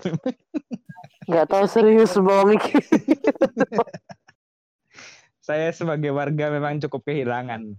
Nggak 1.25 1.49
tahu 1.49 1.65
serius 1.65 2.13
mikir. 2.21 2.85
saya 5.47 5.73
sebagai 5.73 6.13
warga 6.13 6.53
memang 6.53 6.81
cukup 6.81 7.09
kehilangan 7.09 7.77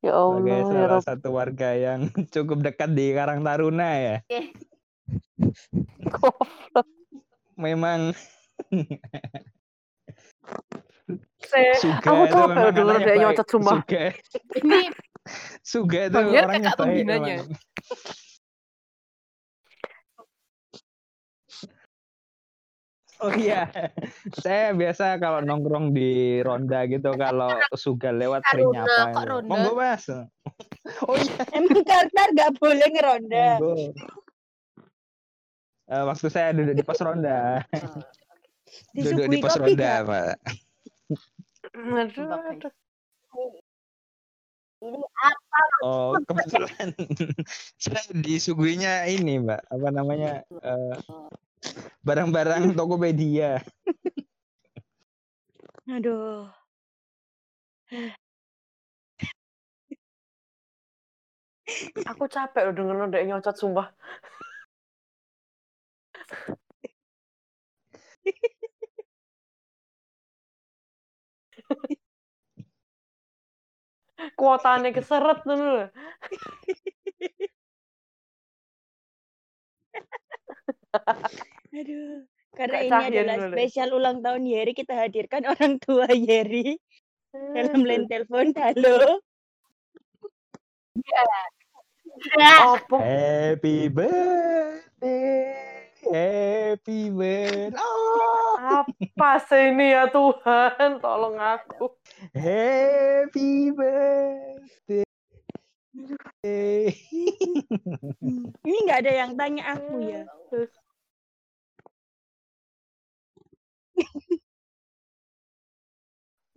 Ya 0.00 0.16
sebagai 0.16 0.16
Allah, 0.16 0.48
ya 0.48 0.64
salah 0.64 0.88
Rob. 0.88 1.02
satu 1.04 1.28
warga 1.36 1.70
yang 1.76 2.08
cukup 2.34 2.64
dekat 2.64 2.96
di 2.96 3.12
Karang 3.12 3.44
Taruna 3.44 3.90
ya. 4.00 4.16
Memang 7.60 8.16
Suga 11.80 12.08
Aku 12.10 12.24
denger 12.28 12.50
anaknya 12.52 12.98
dia 12.98 13.06
baik. 13.06 13.20
nyocot 13.22 13.46
sumpah. 13.48 13.74
Suga, 13.80 14.04
ini 14.60 14.80
Suga 15.70 16.00
itu 16.08 16.16
Panggil 16.16 16.42
orangnya 16.44 16.70
kakak 16.70 16.78
pembinanya. 16.78 17.36
Oh 23.20 23.28
iya, 23.36 23.68
saya 24.40 24.72
biasa 24.72 25.20
kalau 25.20 25.44
nongkrong 25.44 25.92
di 25.92 26.40
ronda 26.40 26.88
gitu 26.88 27.12
kalau 27.20 27.52
Suga 27.76 28.16
lewat 28.16 28.40
sering 28.48 28.72
nyapa. 28.72 29.44
Monggo 29.44 29.76
mas. 29.76 30.08
Oh 31.04 31.12
iya. 31.12 31.44
Emang 31.52 31.84
Kartar 31.84 32.32
gak 32.32 32.56
boleh 32.56 32.88
ngeronda. 32.88 33.60
Monggo. 33.60 33.92
Eh, 35.90 36.04
waktu 36.08 36.26
saya 36.32 36.56
duduk 36.56 36.72
di 36.72 36.84
pos 36.86 37.02
ronda, 37.02 37.60
duduk 38.94 39.26
di 39.26 39.36
pos 39.42 39.58
ronda? 39.58 40.06
Pak. 40.06 40.34
Aduh, 41.74 42.34
ini 44.80 45.04
Oh, 45.80 46.16
kebetulan 46.28 46.92
saya 47.82 48.04
disuguhinya 48.12 49.08
ini, 49.08 49.40
Mbak. 49.40 49.60
Apa 49.68 49.88
namanya? 49.92 50.44
eh, 50.44 50.96
barang-barang 52.04 52.76
Tokopedia. 52.76 53.60
Aduh. 55.88 56.48
Aku 62.08 62.24
capek 62.26 62.68
loh 62.68 62.74
denger 62.74 63.08
dia 63.08 63.24
nyocot 63.30 63.56
sumpah. 63.56 63.88
Kuotanya 74.36 74.92
keseret 74.92 75.42
tuh. 75.44 75.88
Aduh. 81.78 82.26
Karena 82.50 82.82
Kak 82.82 82.84
ini 83.06 83.14
adalah 83.14 83.38
dulu. 83.38 83.54
spesial 83.54 83.94
ulang 83.94 84.26
tahun 84.26 84.42
Yeri, 84.42 84.74
kita 84.74 84.98
hadirkan 84.98 85.46
orang 85.46 85.78
tua 85.78 86.10
Yeri 86.10 86.74
dalam 87.30 87.86
line 87.86 88.10
telepon. 88.10 88.50
Halo. 88.58 89.22
Apa? 92.36 92.98
Happy 92.98 93.86
birthday. 93.86 95.89
Happy 96.00 97.12
birthday. 97.12 97.76
Oh, 97.76 98.56
Apa 98.56 99.36
sih 99.44 99.68
ini 99.76 99.92
ya 99.92 100.08
Tuhan? 100.08 100.96
Tolong 100.96 101.36
aku. 101.36 101.92
happy 102.32 103.68
birthday. 103.76 105.04
Ini 108.64 108.76
nggak 108.88 109.00
ada 109.04 109.12
yang 109.12 109.32
tanya 109.36 109.76
aku 109.76 110.00
ya. 110.00 110.24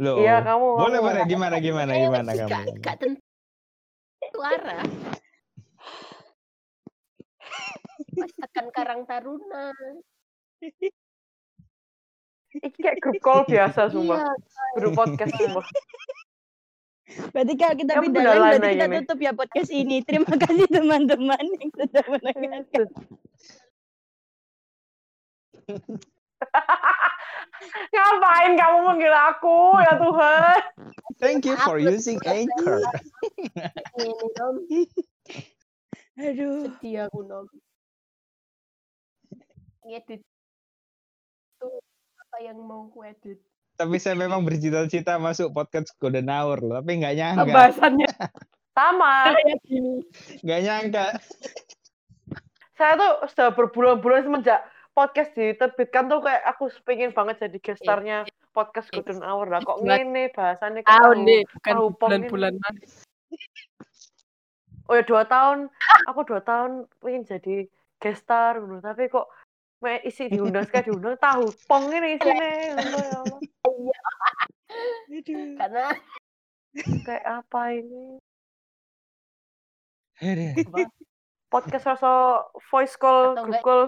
Loh. 0.01 0.17
Iya, 0.19 0.41
kamu. 0.41 0.67
Boleh, 0.79 0.99
kamu. 0.99 1.05
boleh. 1.05 1.23
Gimana, 1.29 1.55
gimana, 1.61 1.91
Kayak 1.93 2.03
gimana 2.09 2.31
kamu? 2.33 2.49
Gak, 2.49 2.65
gak 2.81 2.95
tentu 2.99 4.39
arah. 4.41 4.83
Pas 8.13 8.31
tekan 8.45 8.67
Karang 8.73 9.01
Taruna. 9.09 9.73
Ini 12.53 12.69
kayak 12.69 13.01
grup 13.01 13.17
call 13.19 13.41
biasa, 13.49 13.89
sumpah. 13.89 14.21
Iya, 14.21 14.33
Grup 14.77 14.93
podcast, 14.93 15.33
sumpah. 15.33 15.65
Berarti 17.33 17.53
kalau 17.59 17.75
kita 17.77 17.93
pindah 17.99 18.23
lagi, 18.23 18.39
berarti 18.39 18.69
kita 18.73 18.85
ini. 18.87 18.97
tutup 19.03 19.19
ya 19.21 19.31
podcast 19.33 19.71
ini. 19.73 20.01
Terima 20.05 20.33
kasih 20.33 20.65
teman-teman 20.69 21.43
yang 21.59 21.69
sudah 21.73 22.05
mendengarkan. 22.09 22.87
Ngapain 27.93 28.53
kamu 28.59 28.77
manggil 28.83 29.13
aku, 29.13 29.79
ya 29.79 29.93
Tuhan? 29.95 30.57
Thank 31.21 31.47
you 31.47 31.55
for 31.63 31.79
using. 31.79 32.19
Anchor. 32.27 32.83
Aduh. 36.19 36.67
Sedih 36.77 37.07
aku. 37.07 37.47
Ngedit. 39.83 40.21
Tuh 41.59 41.79
apa 42.19 42.37
yang 42.39 42.57
mau 42.59 42.87
ku 42.87 43.03
edit. 43.03 43.39
Tapi 43.73 43.97
saya 43.97 44.13
memang 44.13 44.45
bercita-cita 44.45 45.17
masuk 45.17 45.49
podcast 45.49 45.91
Golden 45.97 46.29
Hour 46.29 46.61
loh, 46.61 46.77
tapi 46.77 47.01
nggak 47.01 47.15
nyangka, 47.17 47.43
Bahasannya 47.49 48.09
Sama. 48.77 49.33
kayak 49.33 49.59
gini. 49.65 50.01
nggak 50.41 50.61
nyangka. 50.61 51.05
Saya 52.73 52.93
tuh 52.97 53.11
sudah 53.29 53.49
berbulan-bulan 53.53 54.21
semenjak 54.23 54.61
podcast 54.93 55.33
diterbitkan 55.33 56.05
tuh 56.05 56.21
kayak 56.21 56.41
aku 56.45 56.69
pengen 56.85 57.09
banget 57.11 57.41
jadi 57.49 57.57
gestarnya 57.59 58.17
podcast 58.53 58.93
Golden 58.93 59.25
Hour 59.25 59.49
lah. 59.49 59.61
Kok 59.61 59.81
Buat- 59.81 59.89
ngene 59.89 60.23
bahasannya 60.31 60.81
Tahun 60.85 61.17
deh, 61.25 61.41
bukan 61.57 61.75
bulan-bulan. 61.97 62.53
Oh 64.85 64.93
ya 64.93 65.03
dua 65.07 65.23
tahun, 65.25 65.71
aku 66.05 66.27
dua 66.27 66.41
tahun 66.43 66.85
pengen 67.01 67.25
jadi 67.25 67.65
gestar. 67.97 68.61
Tapi 68.83 69.09
kok 69.09 69.31
isi 70.01 70.23
diundang 70.27 70.63
sekali 70.63 70.83
diundang 70.87 71.17
tahu 71.17 71.45
pong 71.65 71.91
ini 71.91 72.15
isinya. 72.15 72.47
Ya. 72.73 73.99
Karena 75.57 75.85
Kayak 77.05 77.25
apa 77.29 77.61
ini? 77.69 78.17
Podcast 81.47 81.85
rasa 81.85 82.11
voice 82.65 82.97
call, 82.97 83.37
Atau 83.37 83.45
enggak- 83.45 83.61
call. 83.61 83.83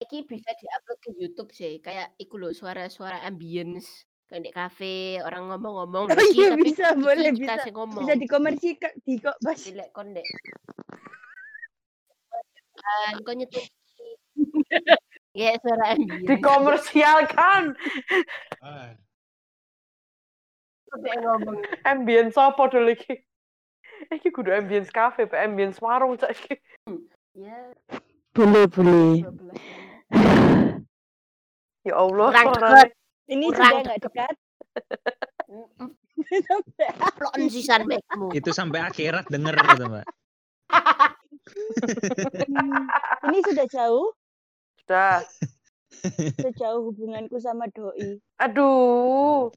iki 0.00 0.24
bisa 0.24 0.50
diupload 0.50 0.98
ke 0.98 1.10
YouTube 1.14 1.50
sih. 1.52 1.78
Kayak 1.78 2.16
iku 2.16 2.34
loh 2.34 2.50
suara-suara 2.50 3.22
ambience 3.22 4.02
kayak 4.26 4.42
di 4.42 4.50
kafe 4.50 4.94
orang 5.20 5.46
ngomong-ngomong 5.46 6.08
Oh 6.08 6.24
iya, 6.32 6.56
tapi 6.56 6.64
bisa, 6.64 6.90
iki 6.90 7.04
boleh, 7.04 7.30
kita 7.30 7.54
bisa. 7.54 7.62
sing 7.62 7.74
ngomong. 7.76 8.02
Bisa 8.02 8.14
dikomersikan, 8.16 8.92
di 9.04 9.14
kok 9.20 9.36
bas. 9.38 9.60
Dilek 9.60 9.92
kon 9.92 10.10
dek. 10.10 10.24
Ah, 12.82 13.14
kau 13.20 13.30
nyetir. 13.30 13.62
Ya 15.32 15.56
suara 15.64 15.96
ambience. 15.96 16.28
Dikomersialkan. 16.28 17.72
Ngomong. 20.92 21.56
Ambience 21.88 22.36
apa 22.36 22.68
dulu 22.68 22.92
iki? 22.92 23.16
Iki 24.12 24.28
kudu 24.28 24.52
ambience 24.52 24.92
cafe, 24.92 25.24
pe 25.24 25.40
ambience 25.40 25.80
warung 25.80 26.20
cak 26.20 26.36
iki. 26.36 26.60
Ya, 27.32 27.72
Boleh, 28.32 28.64
boleh. 28.68 29.24
12. 30.12 30.12
Ya 31.82 31.98
Allah, 31.98 32.30
Kurang. 32.30 32.94
Ini 33.26 33.50
sudah 33.50 33.82
nggak 33.82 34.06
dekat. 34.06 34.34
Plon 37.18 37.42
sisan 37.50 37.90
backmu. 37.90 38.30
Itu 38.30 38.54
sampai 38.54 38.86
akhirat 38.86 39.26
denger 39.26 39.50
gitu, 39.74 39.90
Mbak. 39.90 40.06
Ini 43.26 43.38
sudah 43.42 43.66
jauh, 43.66 44.14
Sudah. 44.82 45.22
sejauh 46.42 46.90
hubunganku 46.90 47.38
sama 47.38 47.70
doi. 47.70 48.18
Aduh. 48.42 49.54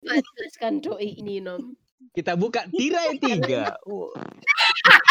Jelaskan 0.00 0.80
doi 0.80 1.12
ini 1.20 1.44
nom. 1.44 1.76
Kita 2.16 2.32
buka 2.38 2.64
tirai 2.72 3.20
tiga. 3.20 3.76
Oh. 3.86 4.10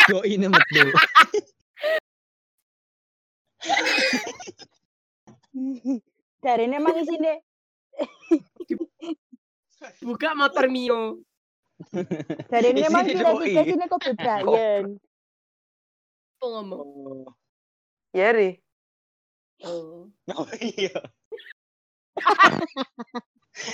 Kok 0.09 0.25
ini 0.25 0.49
betul. 0.49 0.89
Dari 6.45 6.69
ini 6.69 6.77
emang 6.77 6.93
isi 7.01 7.17
deh. 7.17 7.37
Buka 10.01 10.33
motor 10.33 10.65
Mio. 10.69 11.21
Dari 12.49 12.73
ini 12.73 12.81
emang 12.85 13.05
doi. 13.05 13.53
tiga 13.53 13.61
sini 13.65 13.85
Kobe 13.85 14.17
Bryant. 14.17 14.97
Apa 16.41 17.44
Oh, 18.15 18.23
Yeri. 18.23 18.63
Oh. 19.67 20.07
oh 20.39 20.47
iya. 20.63 20.95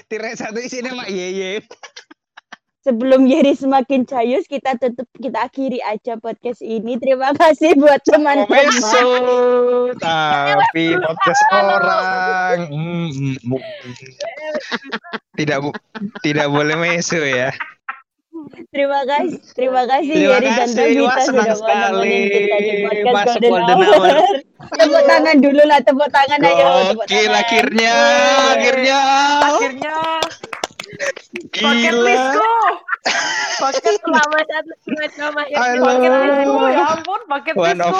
tirai 0.09 0.33
satu 0.33 0.57
isinya 0.57 0.97
Mak 0.97 1.13
Yeye. 1.13 1.61
Sebelum 2.81 3.29
Yeri 3.29 3.53
semakin 3.53 4.09
jayus, 4.09 4.49
kita 4.49 4.81
tutup, 4.81 5.05
kita 5.21 5.45
akhiri 5.45 5.77
aja 5.85 6.17
podcast 6.17 6.65
ini. 6.65 6.97
Terima 6.97 7.29
kasih 7.37 7.77
buat 7.77 8.01
teman-teman. 8.01 8.49
Komeso, 8.49 9.05
tapi 10.01 10.97
podcast 10.97 11.41
orang. 11.53 12.57
Mm, 12.73 13.09
mm, 13.13 13.37
mm. 13.45 13.61
Tidak 15.37 15.57
bu- 15.61 15.77
tidak 16.25 16.49
boleh 16.49 16.73
meso 16.81 17.21
ya. 17.21 17.53
Terima 18.71 19.03
kasih, 19.03 19.35
terima 19.51 19.83
kasih 19.83 20.15
terima 20.15 20.39
Yeri 20.39 20.47
dan 20.55 20.69
Devita 20.71 21.21
sudah 21.27 21.43
menemani 21.59 22.19
kita 22.31 22.55
di 22.55 22.73
Golden, 23.03 23.41
Golden 23.43 23.77
Hour. 23.83 24.15
Hour. 24.15 24.35
tepuk 24.79 25.03
tangan 25.11 25.35
dulu 25.43 25.61
lah, 25.67 25.79
tepuk 25.83 26.07
tangan 26.07 26.39
Gokil. 26.39 26.63
Oh, 26.63 26.95
Oke, 26.95 27.19
akhirnya, 27.27 27.95
akhirnya, 28.55 28.99
akhirnya. 29.43 29.95
Gila. 31.51 32.15
Paket 33.59 33.95
satu 33.99 34.71
menit 34.87 35.11
Paket 35.51 36.11
Lisku, 36.15 36.55
ya 36.71 36.83
ampun, 36.95 37.21
paket 37.27 37.53
One 37.59 37.79
of 37.83 37.99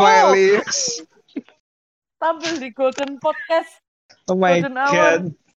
Tampil 2.16 2.54
di 2.64 2.72
Golden 2.72 3.20
Podcast. 3.20 3.84
Oh 4.32 4.40
my 4.40 4.64
Golden 4.64 4.80
God. 4.80 4.88
Hour. 4.88 5.51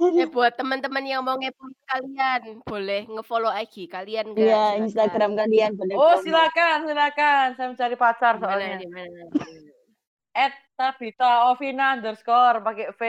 Eh 0.00 0.28
buat 0.32 0.56
teman-teman 0.56 1.04
yang 1.04 1.20
mau 1.20 1.36
ngepo 1.36 1.68
kalian, 1.84 2.64
boleh 2.64 3.04
ngefollow 3.04 3.52
IG 3.52 3.84
kalian 3.92 4.32
iya, 4.32 4.32
kan? 4.32 4.40
Iya. 4.40 4.62
Instagram 4.88 5.32
kalian 5.36 5.76
boleh. 5.76 5.94
Oh, 5.94 6.16
follow. 6.16 6.24
silakan, 6.24 6.88
silakan. 6.88 7.46
Saya 7.60 7.68
mencari 7.68 7.96
pacar 8.00 8.34
di 8.36 8.40
mana, 8.40 8.48
soalnya. 8.48 8.76
Di 8.80 8.88
mana? 8.88 9.20
At 10.32 10.54
Tabita 10.80 11.52
Ovina 11.52 12.00
underscore 12.00 12.64
pakai 12.64 12.96
V 12.96 13.00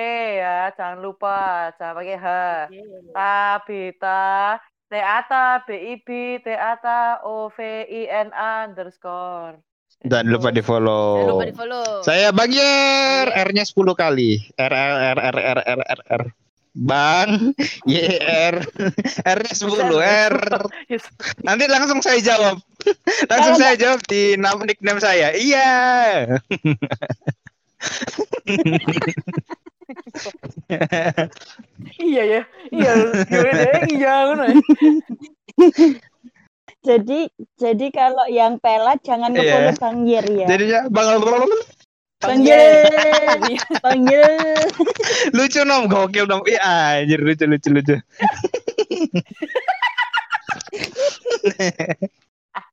ya, 0.44 0.76
jangan 0.76 1.00
lupa, 1.00 1.72
jangan 1.80 1.96
pakai 1.96 2.18
H. 2.20 2.28
Okay. 2.68 2.84
Tabita 3.16 4.24
T 4.92 4.94
A 5.00 5.20
T 5.24 5.34
B 5.64 5.70
I 5.72 5.96
B 6.04 6.10
T 6.44 6.48
A 6.52 6.74
T 6.76 6.88
O 7.24 7.48
V 7.48 7.60
I 7.88 8.02
N 8.12 8.36
A 8.36 8.68
underscore. 8.68 9.56
Dan 10.02 10.28
lupa 10.28 10.52
di 10.52 10.60
follow. 10.60 11.38
Lupa 11.38 11.46
di 11.48 11.56
follow. 11.56 12.02
Saya 12.02 12.34
Bagir, 12.34 13.30
R-nya 13.32 13.64
10 13.64 13.94
kali. 13.94 14.42
R 14.58 14.74
R 14.74 15.16
R 15.16 15.20
R 15.22 15.38
R 15.62 15.82
R 15.86 16.02
R. 16.20 16.24
Bang, 16.72 17.52
YR, 17.84 18.64
R-nya 19.28 19.54
10, 19.54 20.00
R. 20.00 20.36
Nanti 21.44 21.66
langsung 21.68 22.00
saya 22.00 22.20
jawab. 22.24 22.64
Langsung 23.28 23.56
saya 23.60 23.76
jawab 23.76 24.00
di 24.08 24.40
nama 24.40 24.64
nickname 24.64 25.04
saya. 25.04 25.36
Iya. 25.36 25.72
Iya 32.00 32.24
ya, 32.24 32.42
iya, 32.72 32.92
iya, 33.28 33.52
deh, 33.52 33.74
iya, 33.92 34.14
ya. 34.32 34.48
Jadi 36.82 37.30
jadi 37.62 37.88
kalau 37.94 38.26
yang 38.26 38.58
pelat 38.58 39.04
jangan 39.06 39.30
Iya. 39.36 39.42
ngefollow 39.44 39.76
Bang 39.78 40.00
Yer 40.10 40.26
ya. 40.26 40.48
Jadinya 40.50 40.80
Bang 40.90 41.22
Bang 42.22 42.46
Yer. 42.46 42.86
Bang 43.82 44.06
Yer. 44.06 44.70
lucu 45.34 45.62
nom, 45.66 45.90
gokil 45.90 46.30
nom. 46.30 46.42
Iya, 46.46 46.62
anjir 47.02 47.20
lucu 47.20 47.46
lucu 47.46 47.70
lucu. 47.70 47.96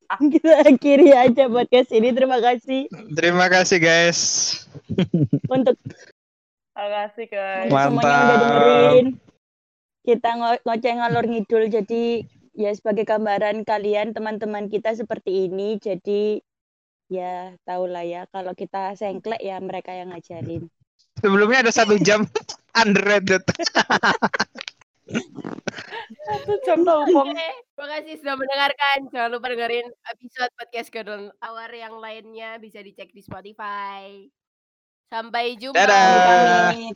Kita 0.08 0.52
akhiri 0.64 1.12
aja 1.12 1.44
podcast 1.46 1.92
ini. 1.92 2.12
Terima 2.12 2.40
kasih 2.40 2.88
Terima 3.12 3.46
kasih 3.48 3.78
guys. 3.78 4.20
untuk 5.46 5.76
Makasih 6.72 7.26
guys. 7.26 7.66
untuk 7.66 7.74
semuanya 7.74 7.98
udah 7.98 8.28
Mantap. 8.30 8.40
dengerin. 8.40 9.06
Kita 10.00 10.30
ngo- 10.32 10.62
ngoceh 10.62 10.94
ngalor 10.94 11.24
ngidul 11.26 11.64
jadi 11.68 12.04
ya 12.54 12.70
sebagai 12.72 13.04
gambaran 13.04 13.62
kalian 13.62 14.16
teman-teman 14.16 14.70
kita 14.70 14.94
seperti 14.94 15.46
ini. 15.46 15.76
Jadi 15.76 16.40
ya 17.08 17.56
tahulah 17.64 18.04
ya 18.04 18.28
kalau 18.28 18.52
kita 18.52 18.94
sengklek 18.94 19.40
ya 19.40 19.56
mereka 19.58 19.92
yang 19.96 20.12
ngajarin. 20.12 20.68
Sebelumnya 21.18 21.66
ada 21.66 21.72
satu 21.74 21.98
jam. 21.98 22.22
underrated. 22.78 23.42
Satu 26.28 26.52
jam. 26.62 26.78
Oke, 26.86 27.48
terima 27.74 27.86
kasih 27.98 28.14
sudah 28.22 28.34
mendengarkan. 28.38 28.96
Jangan 29.10 29.30
lupa 29.34 29.46
dengerin 29.50 29.88
episode 30.14 30.52
podcast 30.54 30.88
Golden 30.94 31.32
Hour 31.42 31.70
yang 31.74 31.98
lainnya 31.98 32.60
bisa 32.62 32.78
dicek 32.84 33.10
di 33.10 33.24
Spotify. 33.24 34.28
Sampai 35.08 35.56
jumpa. 35.56 35.74
Dadah. 35.74 36.92